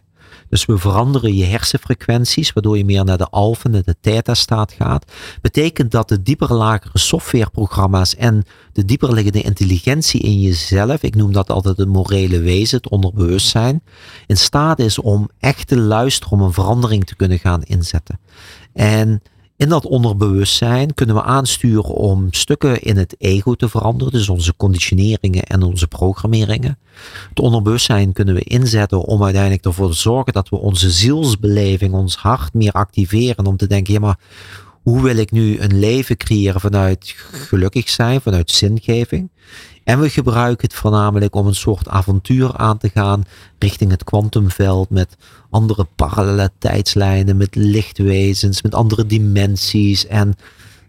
[0.50, 5.12] Dus we veranderen je hersenfrequenties, waardoor je meer naar de alfa, naar de theta-staat gaat.
[5.42, 8.44] Betekent dat de dieper lagere softwareprogramma's en
[8.74, 13.84] de dieper liggende intelligentie in jezelf, ik noem dat altijd het morele wezen, het onderbewustzijn,
[14.26, 18.20] in staat is om echt te luisteren, om een verandering te kunnen gaan inzetten.
[18.74, 19.22] En
[19.58, 24.56] in dat onderbewustzijn kunnen we aansturen om stukken in het ego te veranderen, dus onze
[24.56, 26.78] conditioneringen en onze programmeringen.
[27.30, 32.16] Het onderbewustzijn kunnen we inzetten om uiteindelijk ervoor te zorgen dat we onze zielsbeleving, ons
[32.16, 34.20] hart meer activeren om te denken, ja maar
[34.82, 39.30] hoe wil ik nu een leven creëren vanuit gelukkig zijn, vanuit zingeving.
[39.88, 43.24] En we gebruiken het voornamelijk om een soort avontuur aan te gaan
[43.60, 45.18] richting het kwantumveld met
[45.50, 50.08] andere parallele tijdslijnen, met lichtwezens, met andere dimensies.
[50.08, 50.36] En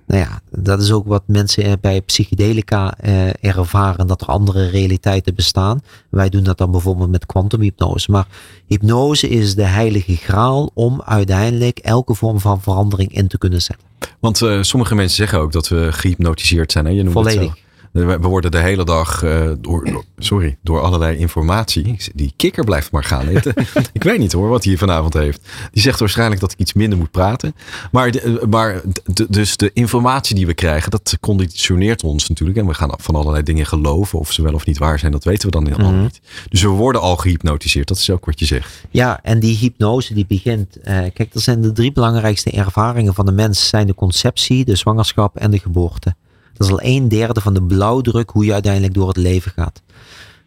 [0.07, 5.35] nou ja, dat is ook wat mensen bij psychedelica eh, ervaren, dat er andere realiteiten
[5.35, 5.83] bestaan.
[6.11, 8.11] Wij doen dat dan bijvoorbeeld met kwantumhypnose.
[8.11, 8.27] Maar
[8.67, 13.87] hypnose is de heilige graal om uiteindelijk elke vorm van verandering in te kunnen zetten.
[14.21, 16.85] Want uh, sommige mensen zeggen ook dat we gehypnotiseerd zijn.
[16.85, 16.91] Hè?
[16.91, 17.41] Je noemt Volledig.
[17.41, 17.67] Het zo.
[18.07, 21.97] We worden de hele dag uh, door, sorry, door allerlei informatie.
[22.15, 23.29] Die kikker blijft maar gaan.
[23.93, 25.49] ik weet niet hoor wat hij vanavond heeft.
[25.73, 27.55] Die zegt waarschijnlijk dat ik iets minder moet praten.
[27.91, 32.59] Maar, de, maar de, dus de informatie die we krijgen, dat conditioneert ons natuurlijk.
[32.59, 34.19] En we gaan van allerlei dingen geloven.
[34.19, 36.03] Of ze wel of niet waar zijn, dat weten we dan helemaal mm -hmm.
[36.03, 36.21] niet.
[36.49, 37.89] Dus we worden al gehypnotiseerd.
[37.89, 38.85] Dat is ook wat je zegt.
[38.91, 40.77] Ja, en die hypnose die begint.
[40.79, 43.69] Uh, kijk, er zijn de drie belangrijkste ervaringen van de mens.
[43.69, 46.15] Zijn de conceptie, de zwangerschap en de geboorte.
[46.59, 49.83] Dat is al een derde van de blauwdruk hoe je uiteindelijk door het leven gaat.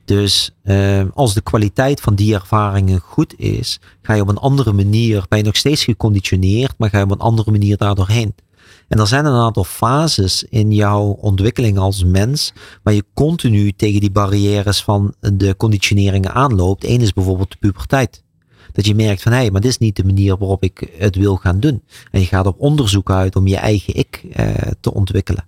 [0.05, 4.72] Dus uh, als de kwaliteit van die ervaringen goed is, ga je op een andere
[4.72, 8.34] manier, ben je nog steeds geconditioneerd, maar ga je op een andere manier daardoor heen.
[8.88, 12.53] En er zijn een aantal fases in jouw ontwikkeling als mens,
[12.84, 16.84] waar je continu tegen die barrières van de conditioneringen aanloopt.
[16.84, 18.24] Eén is bijvoorbeeld de puberteit.
[18.72, 21.16] Dat je merkt van hé, hey, maar dit is niet de manier waarop ik het
[21.16, 21.84] wil gaan doen.
[22.12, 24.47] En je gaat op onderzoek uit om je eigen ik uh,
[24.80, 25.45] te ontwikkelen.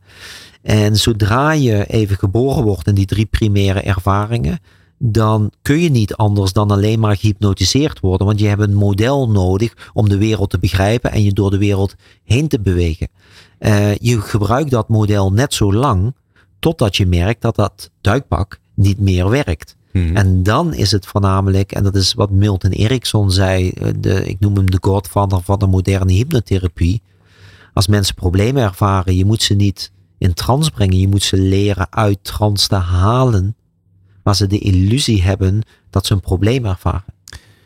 [0.64, 4.60] En zodra je even geboren wordt in die drie primaire ervaringen,
[4.98, 8.28] dan kun je niet anders dan alleen maar gehypnotiseerd worden.
[8.28, 11.58] Want je hebt een model nodig om de wereld te begrijpen en je door de
[11.58, 13.08] wereld heen te bewegen.
[13.60, 16.14] Uh, je gebruikt dat model net zo lang
[16.60, 19.76] totdat je merkt dat dat duikpak niet meer werkt.
[19.92, 20.16] Hmm.
[20.16, 24.56] En dan is het voornamelijk, en dat is wat Milton Erickson zei, de, ik noem
[24.56, 27.02] hem de godvader van de moderne hypnotherapie.
[27.74, 29.92] Als mensen problemen ervaren, je moet ze niet
[30.24, 31.00] in trance brengen.
[31.00, 33.56] Je moet ze leren uit trance te halen.
[34.24, 37.14] Maar ze de illusie hebben dat ze een probleem ervaren.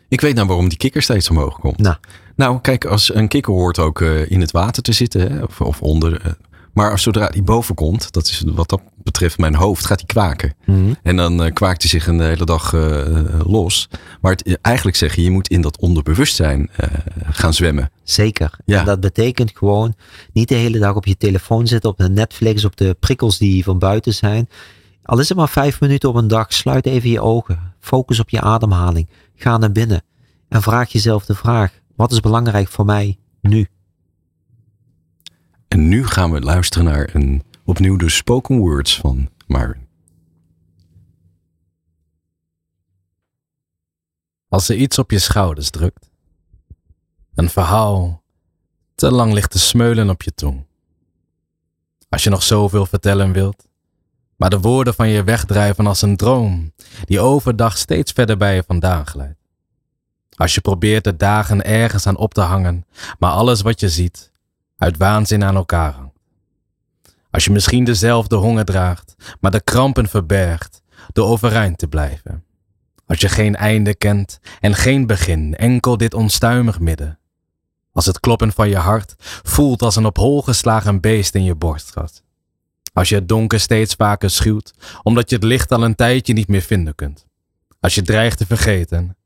[0.08, 1.78] Ik weet nou waarom die kikker steeds omhoog komt.
[1.78, 1.96] Nou,
[2.36, 5.32] nou kijk, als een kikker hoort ook uh, in het water te zitten.
[5.32, 6.26] Hè, of, of onder.
[6.26, 6.32] Uh,
[6.78, 10.54] maar zodra die boven komt, dat is wat dat betreft mijn hoofd, gaat hij kwaken.
[10.64, 10.78] Mhm.
[10.78, 10.96] Mm -hmm.
[11.02, 13.88] En dan uh, kwaakt hij zich een hele dag uh, los.
[14.20, 16.88] Maar het, eigenlijk zeg je, je moet in dat onderbewustzijn uh,
[17.30, 17.90] gaan zwemmen.
[18.02, 18.50] Zeker.
[18.64, 18.78] Ja.
[18.78, 19.94] En dat betekent gewoon
[20.32, 23.64] niet de hele dag op je telefoon zitten, op de Netflix, op de prikkels die
[23.64, 24.48] van buiten zijn.
[25.02, 27.74] Al is het maar vijf minuten op een dag, sluit even je ogen.
[27.80, 29.08] Focus op je ademhaling.
[29.36, 30.02] Ga naar binnen.
[30.48, 33.68] En vraag jezelf de vraag, wat is belangrijk voor mij nu?
[35.68, 39.86] En nu gaan we luisteren naar een opnieuw de spoken words van Myron.
[44.48, 46.10] Als er iets op je schouders drukt,
[47.34, 48.22] een verhaal
[48.94, 50.66] te lang ligt te smeulen op je tong.
[52.08, 53.68] Als je nog zoveel vertellen wilt,
[54.36, 56.72] maar de woorden van je wegdrijven als een droom
[57.04, 59.38] die overdag steeds verder bij je vandaan glijdt.
[60.36, 62.86] Als je probeert de dagen ergens aan op te hangen,
[63.18, 64.27] maar alles wat je ziet
[64.78, 66.18] uit waanzin aan elkaar hangt.
[67.30, 72.44] Als je misschien dezelfde honger draagt, maar de krampen verbergt door overeind te blijven.
[73.06, 77.18] Als je geen einde kent en geen begin, enkel dit onstuimig midden.
[77.92, 81.54] Als het kloppen van je hart voelt als een op hol geslagen beest in je
[81.54, 82.22] borstgat.
[82.92, 84.72] Als je het donker steeds vaker schuwt,
[85.02, 87.26] omdat je het licht al een tijdje niet meer vinden kunt.
[87.80, 89.16] Als je dreigt te vergeten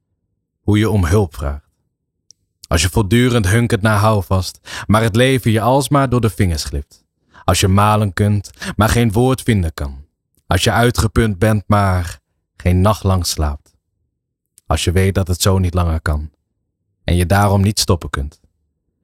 [0.60, 1.71] hoe je om hulp vraagt.
[2.72, 7.04] Als je voortdurend hunkert naar houvast, maar het leven je alsmaar door de vingers glipt.
[7.44, 10.04] Als je malen kunt, maar geen woord vinden kan.
[10.46, 12.18] Als je uitgeput bent, maar
[12.56, 13.74] geen nacht lang slaapt.
[14.66, 16.30] Als je weet dat het zo niet langer kan.
[17.04, 18.40] En je daarom niet stoppen kunt.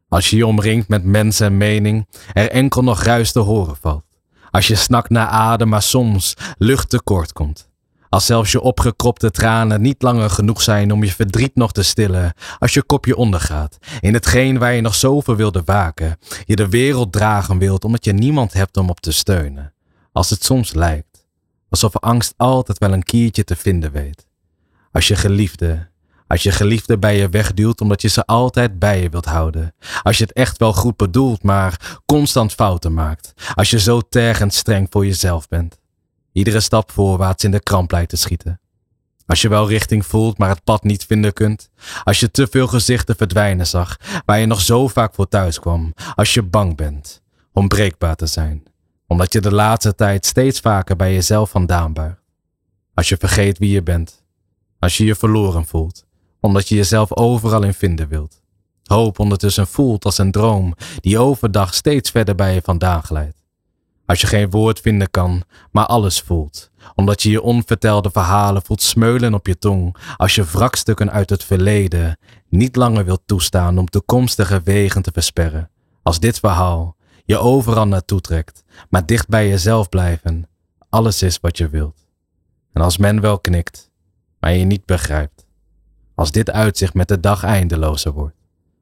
[0.08, 4.04] Als je je omringt met mensen en mening, er enkel nog ruis te horen valt.
[4.50, 7.67] Als je snakt naar adem, maar soms lucht tekort komt.
[8.08, 12.32] Als zelfs je opgekropte tranen niet langer genoeg zijn om je verdriet nog te stillen.
[12.58, 16.18] Als je kopje ondergaat in hetgeen waar je nog zoveel wilde waken.
[16.44, 19.72] Je de wereld dragen wilt omdat je niemand hebt om op te steunen.
[20.12, 21.08] Als het soms lijkt
[21.70, 24.26] alsof angst altijd wel een kiertje te vinden weet.
[24.92, 25.88] Als je geliefde,
[26.26, 29.74] als je geliefde bij je wegduwt omdat je ze altijd bij je wilt houden.
[30.02, 33.32] Als je het echt wel goed bedoelt, maar constant fouten maakt.
[33.54, 35.78] Als je zo tergend streng voor jezelf bent
[36.38, 38.60] iedere stap voorwaarts in de kramp lijkt te schieten.
[39.26, 41.70] Als je wel richting voelt, maar het pad niet vinden kunt.
[42.04, 45.94] Als je te veel gezichten verdwijnen zag, waar je nog zo vaak voor thuis kwam.
[46.14, 47.22] Als je bang bent
[47.52, 48.62] om breekbaar te zijn,
[49.06, 52.22] omdat je de laatste tijd steeds vaker bij jezelf vandaan buigt.
[52.94, 54.22] Als je vergeet wie je bent.
[54.78, 56.04] Als je je verloren voelt,
[56.40, 58.42] omdat je jezelf overal in vinden wilt.
[58.84, 63.37] Hoop ondertussen voelt als een droom die overdag steeds verder bij je vandaan glijdt.
[64.08, 66.70] Als je geen woord vinden kan, maar alles voelt.
[66.94, 69.96] Omdat je je onvertelde verhalen voelt smeulen op je tong.
[70.16, 75.70] Als je wrakstukken uit het verleden niet langer wilt toestaan om toekomstige wegen te versperren.
[76.02, 80.48] Als dit verhaal je overal naartoe trekt, maar dicht bij jezelf blijven.
[80.88, 82.06] Alles is wat je wilt.
[82.72, 83.90] En als men wel knikt,
[84.40, 85.46] maar je niet begrijpt.
[86.14, 88.37] Als dit uitzicht met de dag eindelozer wordt.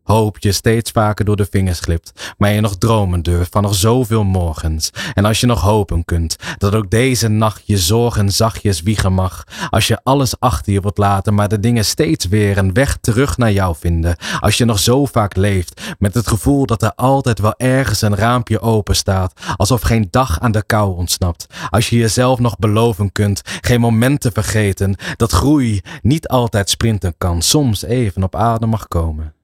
[0.06, 3.74] Hoop je steeds vaker door de vingers glipt, maar je nog dromen durft van nog
[3.74, 4.90] zoveel morgens.
[5.14, 9.44] En als je nog hopen kunt, dat ook deze nacht je zorgen zachtjes wiegen mag.
[9.70, 13.36] Als je alles achter je wilt laten, maar de dingen steeds weer een weg terug
[13.36, 14.16] naar jou vinden.
[14.40, 18.16] Als je nog zo vaak leeft, met het gevoel dat er altijd wel ergens een
[18.16, 21.46] raampje open staat, alsof geen dag aan de kou ontsnapt.
[21.70, 27.14] Als je jezelf nog beloven kunt, geen moment te vergeten, dat groei niet altijd sprinten
[27.18, 29.35] kan, soms even op adem mag komen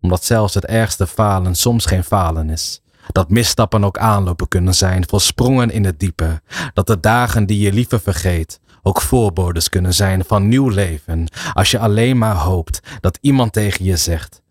[0.00, 2.82] omdat zelfs het ergste falen soms geen falen is.
[3.12, 6.40] Dat misstappen ook aanlopen kunnen zijn voor sprongen in het diepe.
[6.74, 11.28] Dat de dagen die je liever vergeet ook voorbodes kunnen zijn van nieuw leven.
[11.52, 14.42] Als je alleen maar hoopt dat iemand tegen je zegt: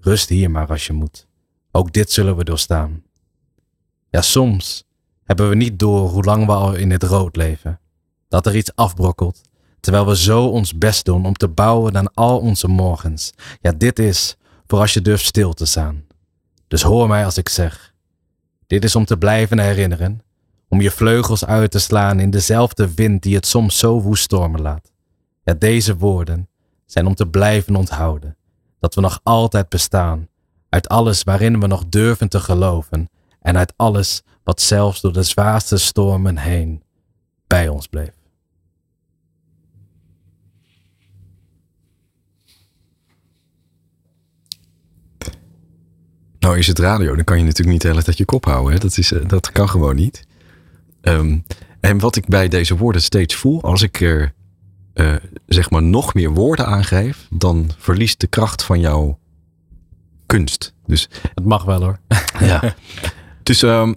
[0.00, 1.26] Rust hier maar als je moet.
[1.72, 3.02] Ook dit zullen we doorstaan.
[4.10, 4.84] Ja, soms
[5.24, 7.80] hebben we niet door hoe lang we al in het rood leven.
[8.28, 9.40] Dat er iets afbrokkelt,
[9.80, 13.32] terwijl we zo ons best doen om te bouwen aan al onze morgens.
[13.60, 14.36] Ja, dit is
[14.74, 16.04] voor als je durft stil te staan.
[16.68, 17.94] Dus hoor mij als ik zeg:
[18.66, 20.22] dit is om te blijven herinneren,
[20.68, 24.60] om je vleugels uit te slaan in dezelfde wind die het soms zo woest stormen
[24.60, 24.92] laat.
[25.44, 26.48] Ja, deze woorden
[26.86, 28.36] zijn om te blijven onthouden
[28.80, 30.28] dat we nog altijd bestaan,
[30.68, 33.08] uit alles waarin we nog durven te geloven
[33.40, 36.82] en uit alles wat zelfs door de zwaarste stormen heen
[37.46, 38.23] bij ons bleef.
[46.44, 48.72] Nou is het radio, dan kan je natuurlijk niet de hele tijd je kop houden.
[48.72, 48.78] Hè?
[48.78, 50.26] Dat, is, eh, dat kan gewoon niet.
[51.00, 51.38] Ehm,
[51.80, 54.34] en wat ik bij deze woorden steeds voel, als ik er
[54.94, 55.14] uh,
[55.46, 59.18] zeg maar nog meer woorden aangeef, dan verliest de kracht van jouw
[60.26, 60.74] kunst.
[60.86, 61.98] Dus, het mag wel hoor.
[62.40, 62.74] ja.
[63.42, 63.96] Dus um,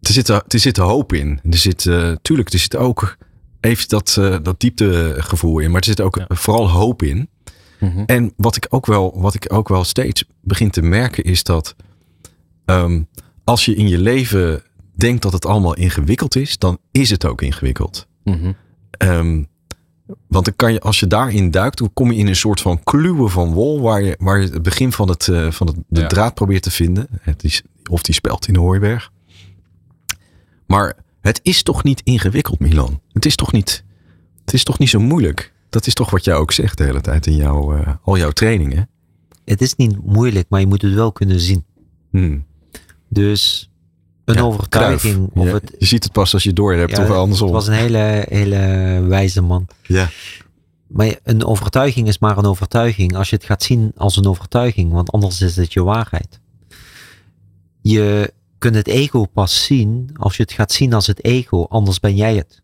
[0.00, 1.40] er, zit, er zit hoop in.
[1.50, 3.16] Er zit, uh, tuurlijk, er zit ook
[3.60, 6.26] even dat, uh, dat dieptegevoel in, maar er zit ook ja.
[6.28, 7.28] vooral hoop in.
[7.84, 8.02] Mhm.
[8.06, 11.76] En wat ik, ook wel, wat ik ook wel steeds begin te merken is dat
[12.64, 13.08] um,
[13.44, 14.62] als je in je leven
[14.94, 18.06] denkt dat het allemaal ingewikkeld is, dan is het ook ingewikkeld.
[18.24, 18.54] Mm
[18.98, 19.48] um,
[20.28, 22.82] want dan kan je, als je daarin duikt, dan kom je in een soort van
[22.82, 26.00] kluwen van wol, waar je, waar je het begin van, het, uh, van het, de
[26.00, 26.06] ja.
[26.06, 27.06] draad probeert te vinden.
[27.20, 29.10] Het is, of die spelt in de hooiberg.
[30.66, 33.00] Maar het is toch niet ingewikkeld, Milan?
[33.12, 33.84] Het is toch niet,
[34.44, 35.52] het is toch niet zo moeilijk?
[35.74, 38.30] Dat is toch wat jij ook zegt de hele tijd in jouw, uh, al jouw
[38.30, 38.88] trainingen.
[39.44, 41.64] Het is niet moeilijk, maar je moet het wel kunnen zien.
[42.10, 42.44] Hmm.
[43.08, 43.70] Dus
[44.24, 45.30] een ja, overtuiging.
[45.34, 47.46] Of ja, het, je ziet het pas als je door hebt ja, of andersom.
[47.46, 48.58] Het was een hele, hele
[49.08, 49.66] wijze man.
[49.82, 50.10] Ja.
[50.86, 54.92] Maar een overtuiging is maar een overtuiging als je het gaat zien als een overtuiging,
[54.92, 56.40] want anders is het je waarheid.
[57.80, 62.00] Je kunt het ego pas zien als je het gaat zien als het ego, anders
[62.00, 62.62] ben jij het.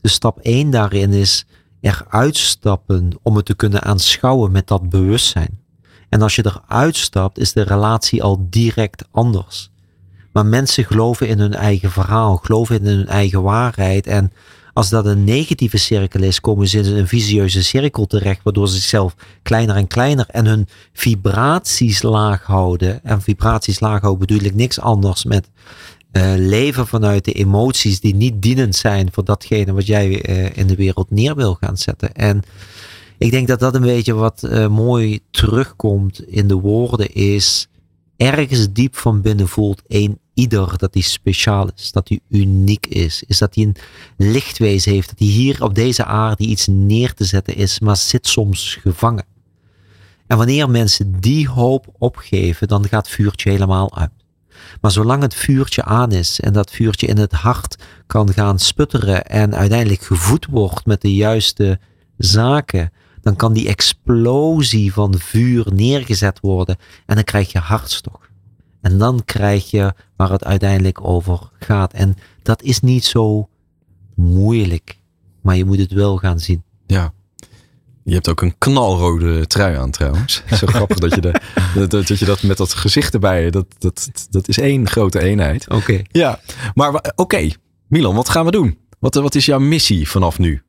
[0.00, 1.46] Dus stap 1 daarin is
[1.86, 5.60] eruit stappen om het te kunnen aanschouwen met dat bewustzijn.
[6.08, 9.70] En als je eruit stapt, is de relatie al direct anders.
[10.32, 14.06] Maar mensen geloven in hun eigen verhaal, geloven in hun eigen waarheid.
[14.06, 14.32] En
[14.72, 18.74] als dat een negatieve cirkel is, komen ze in een visieuze cirkel terecht, waardoor ze
[18.74, 23.04] zichzelf kleiner en kleiner en hun vibraties laag houden.
[23.04, 25.48] En vibraties laag houden bedoel ik niks anders met
[26.12, 30.66] uh, leven vanuit de emoties die niet dienend zijn voor datgene wat jij uh, in
[30.66, 32.14] de wereld neer wil gaan zetten.
[32.14, 32.42] En
[33.18, 37.68] ik denk dat dat een beetje wat uh, mooi terugkomt in de woorden is
[38.16, 43.22] ergens diep van binnen voelt een ieder dat hij speciaal is, dat hij uniek is,
[43.26, 43.76] is dat hij een
[44.16, 48.26] lichtwezen heeft, dat hij hier op deze aarde iets neer te zetten is, maar zit
[48.26, 49.24] soms gevangen.
[50.26, 54.10] En wanneer mensen die hoop opgeven, dan gaat vuurtje helemaal uit.
[54.80, 59.26] Maar zolang het vuurtje aan is en dat vuurtje in het hart kan gaan sputteren
[59.26, 61.80] en uiteindelijk gevoed wordt met de juiste
[62.16, 68.26] zaken, dan kan die explosie van vuur neergezet worden en dan krijg je hartstocht.
[68.80, 71.92] En dan krijg je waar het uiteindelijk over gaat.
[71.92, 73.48] En dat is niet zo
[74.14, 74.98] moeilijk,
[75.40, 76.62] maar je moet het wel gaan zien.
[76.86, 77.12] Ja.
[78.08, 80.42] Je hebt ook een knalrode trui aan trouwens.
[80.58, 81.40] Zo grappig dat je, de,
[81.74, 85.68] dat, dat, je dat met dat gezicht erbij, dat, dat, dat is één grote eenheid.
[85.68, 86.02] Oké.
[86.10, 86.40] Ja,
[86.74, 87.10] maar oké.
[87.16, 87.54] Okay.
[87.86, 88.78] Milan, wat gaan we doen?
[88.98, 90.62] Wat, wat is jouw missie vanaf nu?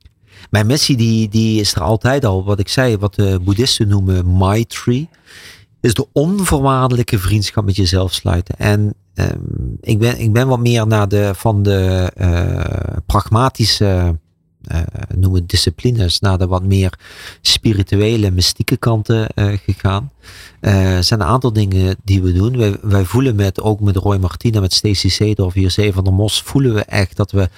[0.50, 2.44] mijn missie die, die is er altijd al.
[2.44, 5.08] Wat ik zei, wat de boeddhisten noemen Maitri.
[5.82, 8.56] Is de onvoorwaardelijke vriendschap met jezelf sluiten.
[8.58, 14.20] En um, ik, ben, ik ben wat meer naar de, van de uh, pragmatische
[14.72, 14.82] uh,
[15.16, 16.94] noemen disciplines naar de wat meer
[17.42, 20.12] spirituele, mystieke kanten uh, gegaan.
[20.60, 22.58] Er zijn een aantal dingen die we doen.
[22.58, 26.42] Wij, wij voelen met, ook met Roy Martina, met Stacey Seedorf, hier van der Mos,
[26.42, 27.50] voelen we echt dat we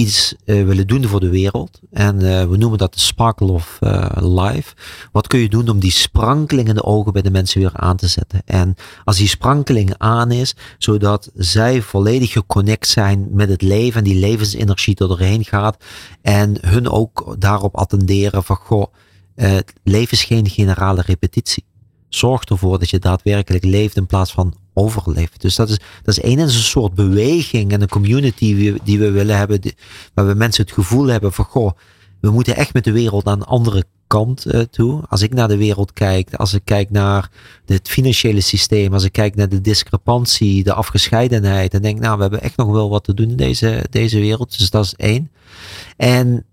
[0.00, 1.80] iets uh, willen doen voor de wereld.
[1.90, 4.74] En uh, we noemen dat de Sparkle of uh, Life.
[5.12, 7.96] Wat kun je doen om die sprankeling in de ogen bij de mensen weer aan
[7.96, 8.42] te zetten?
[8.44, 8.74] En
[9.04, 14.18] als die sprankeling aan is, zodat zij volledig geconnect zijn met het leven en die
[14.18, 15.84] levensenergie er doorheen gaat.
[16.22, 18.86] En hun ook daarop attenderen van, goh,
[19.34, 21.64] het leven is geen generale repetitie.
[22.08, 24.54] Zorg ervoor dat je daadwerkelijk leeft in plaats van
[25.38, 28.98] Dus dat is, dat is één een soort beweging en een community die we, die
[28.98, 29.74] we willen hebben, die,
[30.14, 31.70] waar we mensen het gevoel hebben van, goh,
[32.20, 35.02] we moeten echt met de wereld aan de andere kant uh, toe.
[35.08, 37.30] Als ik naar de wereld kijk, als ik kijk naar
[37.66, 42.16] het financiële systeem, als ik kijk naar de discrepantie, de afgescheidenheid, dan denk ik, nou,
[42.16, 44.58] we hebben echt nog wel wat te doen in deze, deze wereld.
[44.58, 45.30] Dus dat is één.
[45.96, 46.44] En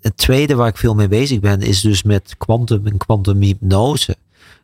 [0.00, 4.16] het tweede waar ik veel mee bezig ben, is dus met quantum en quantum hypnose.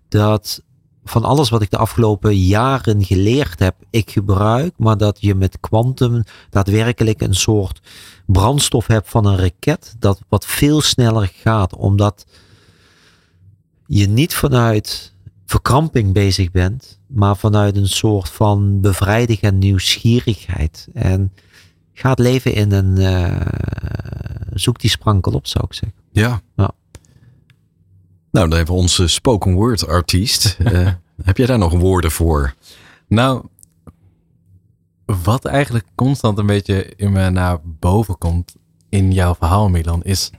[0.08, 0.62] Dat
[1.04, 5.60] van alles wat ik de afgelopen jaren geleerd heb, ik gebruik, maar dat je met
[5.60, 7.80] kwantum daadwerkelijk een soort
[8.26, 12.26] brandstof hebt van een raket, dat wat veel sneller gaat, omdat
[13.86, 15.14] je niet vanuit
[15.46, 20.88] verkramping bezig bent, maar vanuit een soort van bevrijding en nieuwsgierigheid.
[20.94, 21.32] En
[21.92, 23.40] ga leven in een, uh,
[24.52, 25.98] zoek die sprankel op, zou ik zeggen.
[26.12, 26.40] Ja.
[26.56, 26.70] ja.
[28.32, 30.56] Nou, dan hebben we onze spoken word artiest.
[30.60, 30.88] Uh,
[31.24, 32.54] heb jij daar nog woorden voor?
[33.08, 33.44] Nou,
[35.22, 38.54] wat eigenlijk constant een beetje in me naar boven komt
[38.88, 40.30] in jouw verhaal, Milan, is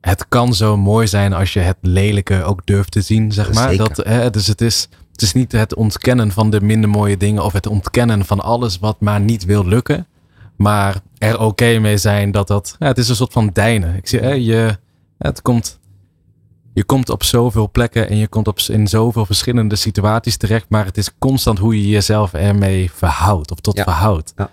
[0.00, 3.76] het kan zo mooi zijn als je het lelijke ook durft te zien, zeg maar.
[3.76, 7.44] Dat, hè, dus het is, het is niet het ontkennen van de minder mooie dingen
[7.44, 10.06] of het ontkennen van alles wat maar niet wil lukken.
[10.56, 13.96] Maar er oké mee zijn dat dat, ja, het is een soort van dijnen.
[13.96, 14.78] Ik zie, hè, je,
[15.18, 15.78] het komt
[16.78, 20.66] je komt op zoveel plekken en je komt op, in zoveel verschillende situaties terecht.
[20.68, 23.82] Maar het is constant hoe je jezelf ermee verhoudt of tot ja.
[23.82, 24.32] verhoudt.
[24.36, 24.50] Ja.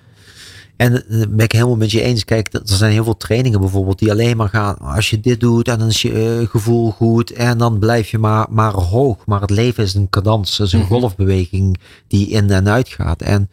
[0.76, 2.26] En eh, ben ik helemaal met je eens.
[2.26, 4.78] Kijk, er zijn heel veel trainingen bijvoorbeeld die alleen maar gaan.
[4.78, 8.18] Als je dit doet en dan is je uh, gevoel goed en dan blijf je
[8.18, 9.26] maar, maar hoog.
[9.26, 11.00] Maar het leven is een cadans, is een mm -hmm.
[11.00, 13.22] golfbeweging die in en uit gaat.
[13.22, 13.50] En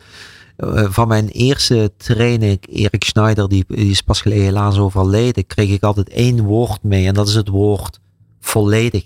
[0.58, 5.70] uh, van mijn eerste training, Erik Schneider, die, die is pas geleden helaas overleden, kreeg
[5.70, 7.06] ik altijd één woord mee.
[7.06, 8.00] En dat is het woord
[8.44, 9.04] volledig.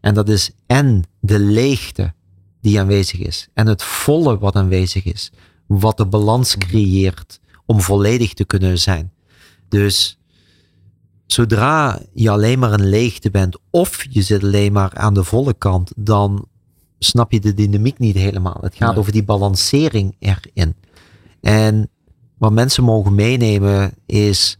[0.00, 2.12] En dat is en de leegte
[2.60, 5.32] die aanwezig is en het volle wat aanwezig is,
[5.66, 6.68] wat de balans mhm.
[6.68, 9.12] creëert om volledig te kunnen zijn.
[9.68, 10.18] Dus
[11.26, 15.54] zodra je alleen maar een leegte bent of je zit alleen maar aan de volle
[15.54, 16.46] kant, dan
[16.98, 18.58] snap je de dynamiek niet helemaal.
[18.60, 20.74] Het gaat over die balancering erin.
[21.40, 21.90] En
[22.38, 24.58] wat mensen mogen meenemen is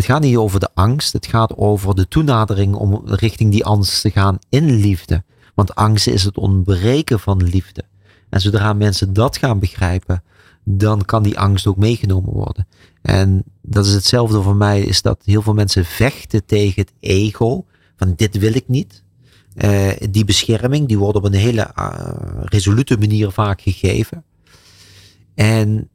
[0.00, 4.00] het gaat niet over de angst, het gaat over de toenadering om richting die angst
[4.00, 5.22] te gaan in liefde.
[5.54, 7.84] Want angst is het ontbreken van liefde.
[8.30, 10.22] En zodra mensen dat gaan begrijpen,
[10.64, 12.66] dan kan die angst ook meegenomen worden.
[13.02, 17.64] En dat is hetzelfde voor mij, is dat heel veel mensen vechten tegen het ego.
[17.96, 19.02] Van dit wil ik niet.
[19.54, 22.12] Uh, die bescherming, die wordt op een hele uh,
[22.44, 24.24] resolute manier vaak gegeven.
[25.34, 25.88] En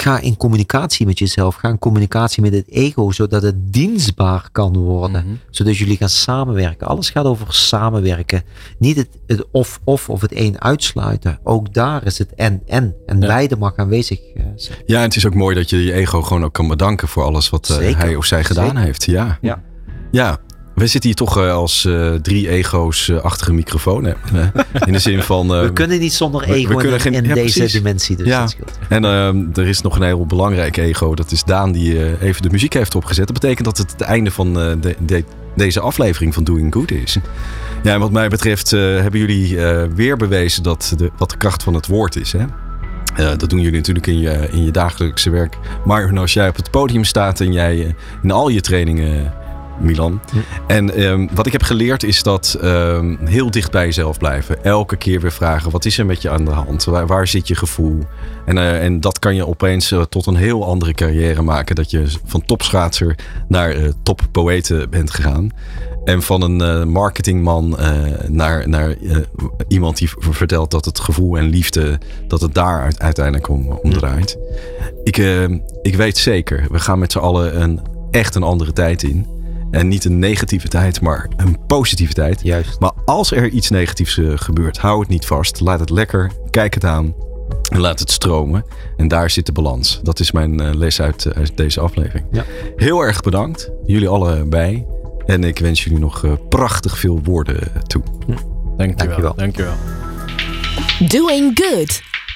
[0.00, 1.54] Ga in communicatie met jezelf.
[1.54, 5.24] Ga in communicatie met het ego, zodat het dienstbaar kan worden.
[5.24, 5.34] Mhm.
[5.50, 6.86] Zodat jullie gaan samenwerken.
[6.86, 8.42] Alles gaat over samenwerken.
[8.78, 11.38] Niet het, het of-of of het een uitsluiten.
[11.42, 12.94] Ook daar is het en-en.
[13.06, 14.78] En, beide mag aanwezig uh, zijn.
[14.86, 17.22] Ja, en het is ook mooi dat je je ego gewoon ook kan bedanken voor
[17.22, 18.82] alles wat uh, hij of zij gedaan Zeker.
[18.82, 19.04] heeft.
[19.04, 19.38] Ja.
[19.40, 19.62] ja.
[20.10, 20.38] Ja,
[20.78, 24.04] we zitten hier toch uh, als uh, drie ego's uh, achter een microfoon.
[24.04, 24.12] Hè?
[24.84, 25.48] in de zin van.
[25.60, 27.72] we kunnen niet zonder ego we, we in, geen, in ja, deze precies.
[27.72, 28.16] dimensie.
[28.16, 28.48] Dus ja.
[28.88, 31.14] En ehm, er is nog een heel belangrijk ego.
[31.14, 33.26] Dat is Daan die even de muziek heeft opgezet.
[33.26, 35.24] Dat betekent dat het het einde van de, de,
[35.54, 37.18] deze aflevering van Doing Good is.
[37.82, 39.58] Ja, en wat mij betreft hebben jullie
[39.94, 42.32] weer bewezen dat de, wat de kracht van het woord is.
[42.32, 42.44] Hè?
[43.36, 45.58] dat doen jullie natuurlijk in je, in je dagelijkse werk.
[45.84, 49.32] Maar als jij op het podium staat en jij in al je trainingen
[49.80, 50.20] Milan.
[50.66, 54.64] En um, wat ik heb geleerd is dat um, heel dicht bij jezelf blijven.
[54.64, 56.84] Elke keer weer vragen: wat is er met je aan de hand?
[56.84, 57.98] Waar, waar zit je gevoel?
[58.46, 61.74] En, uh, en dat kan je opeens uh, tot een heel andere carrière maken.
[61.74, 63.18] Dat je van topschaatser
[63.48, 65.50] naar uh, toppoëten bent gegaan.
[66.04, 67.78] En van een marketingman
[68.28, 68.96] naar, naar
[69.68, 74.38] iemand die vertelt dat het gevoel en liefde, dat het daar uiteindelijk om, om draait.
[75.02, 75.16] Ik,
[75.82, 79.26] ik weet zeker, we gaan met z'n allen een echt een andere tijd in.
[79.70, 82.40] En niet een negatieve tijd, maar een positive tijd.
[82.42, 82.80] Juist.
[82.80, 85.60] Maar als er iets negatiefs eh, gebeurt, hou het niet vast.
[85.60, 87.14] Laat het lekker, kijk het aan
[87.70, 88.64] en laat het stromen.
[88.96, 90.00] En daar zit de balans.
[90.02, 92.26] Dat is mijn eh, les uit, eh, uit deze aflevering.
[92.32, 92.44] Ja.
[92.76, 94.86] Heel erg bedankt, jullie allebei.
[95.26, 98.02] En ik wens jullie nog prachtig veel woorden toe.
[98.76, 98.96] Dankjewel.
[98.96, 99.34] Dankjewel.
[99.34, 99.74] Dankjewel.
[101.08, 102.02] Doing Good.